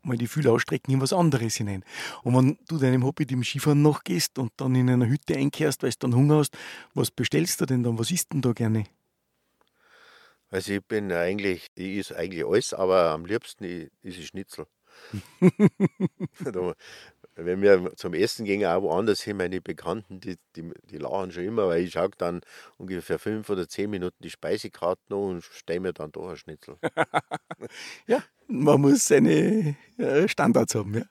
Mal 0.02 0.16
die 0.16 0.28
Fühler 0.28 0.52
ausstrecken 0.52 0.94
in 0.94 1.00
was 1.02 1.12
anderes 1.12 1.56
hinein. 1.56 1.84
Und 2.22 2.34
wenn 2.34 2.58
du 2.68 2.78
deinem 2.78 3.04
Hobby 3.04 3.26
dem 3.26 3.44
Skifahren 3.44 3.82
nachgehst 3.82 4.38
und 4.38 4.52
dann 4.56 4.74
in 4.74 4.88
einer 4.88 5.06
Hütte 5.06 5.36
einkehrst, 5.36 5.82
weil 5.82 5.90
du 5.90 5.96
dann 5.98 6.14
Hunger 6.14 6.38
hast, 6.38 6.56
was 6.94 7.10
bestellst 7.10 7.60
du 7.60 7.66
denn 7.66 7.82
dann? 7.82 7.98
Was 7.98 8.10
isst 8.10 8.32
denn 8.32 8.40
da 8.40 8.52
gerne? 8.52 8.84
Also 10.50 10.72
ich 10.72 10.82
bin 10.82 11.12
eigentlich, 11.12 11.66
ich 11.74 11.98
is 11.98 12.12
eigentlich 12.12 12.46
alles, 12.46 12.72
aber 12.72 13.10
am 13.10 13.26
liebsten 13.26 13.64
ist 13.64 13.90
ich 14.18 14.28
Schnitzel. 14.28 14.66
wenn 17.44 17.62
wir 17.62 17.92
zum 17.96 18.14
Essen 18.14 18.44
gehen, 18.44 18.64
auch 18.64 18.82
woanders 18.82 19.20
hin, 19.22 19.36
meine 19.36 19.60
Bekannten, 19.60 20.20
die, 20.20 20.36
die, 20.56 20.70
die 20.90 20.98
lachen 20.98 21.30
schon 21.30 21.44
immer, 21.44 21.68
weil 21.68 21.82
ich 21.82 21.92
schaue 21.92 22.10
dann 22.18 22.40
ungefähr 22.76 23.18
fünf 23.18 23.48
oder 23.48 23.68
zehn 23.68 23.90
Minuten 23.90 24.16
die 24.20 24.30
Speisekarte 24.30 25.02
noch 25.08 25.28
und 25.28 25.44
stelle 25.44 25.80
mir 25.80 25.92
dann 25.92 26.10
doch 26.12 26.28
ein 26.30 26.36
Schnitzel. 26.36 26.78
ja, 28.06 28.22
man 28.48 28.80
muss 28.80 29.06
seine 29.06 29.76
äh, 29.98 30.28
Standards 30.28 30.74
haben. 30.74 30.94
Ja. 30.94 31.04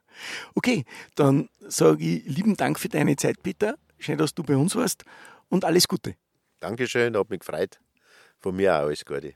Okay, 0.55 0.85
dann 1.15 1.49
sage 1.59 2.03
ich 2.03 2.25
lieben 2.25 2.57
Dank 2.57 2.79
für 2.79 2.89
deine 2.89 3.15
Zeit, 3.15 3.41
Peter. 3.41 3.75
Schön, 3.97 4.17
dass 4.17 4.33
du 4.33 4.43
bei 4.43 4.55
uns 4.55 4.75
warst 4.75 5.05
und 5.49 5.65
alles 5.65 5.87
Gute. 5.87 6.15
Dankeschön, 6.59 7.15
hat 7.15 7.29
mich 7.29 7.39
gefreut. 7.39 7.79
Von 8.39 8.55
mir 8.55 8.75
auch 8.75 8.79
alles 8.85 9.05
Gute. 9.05 9.35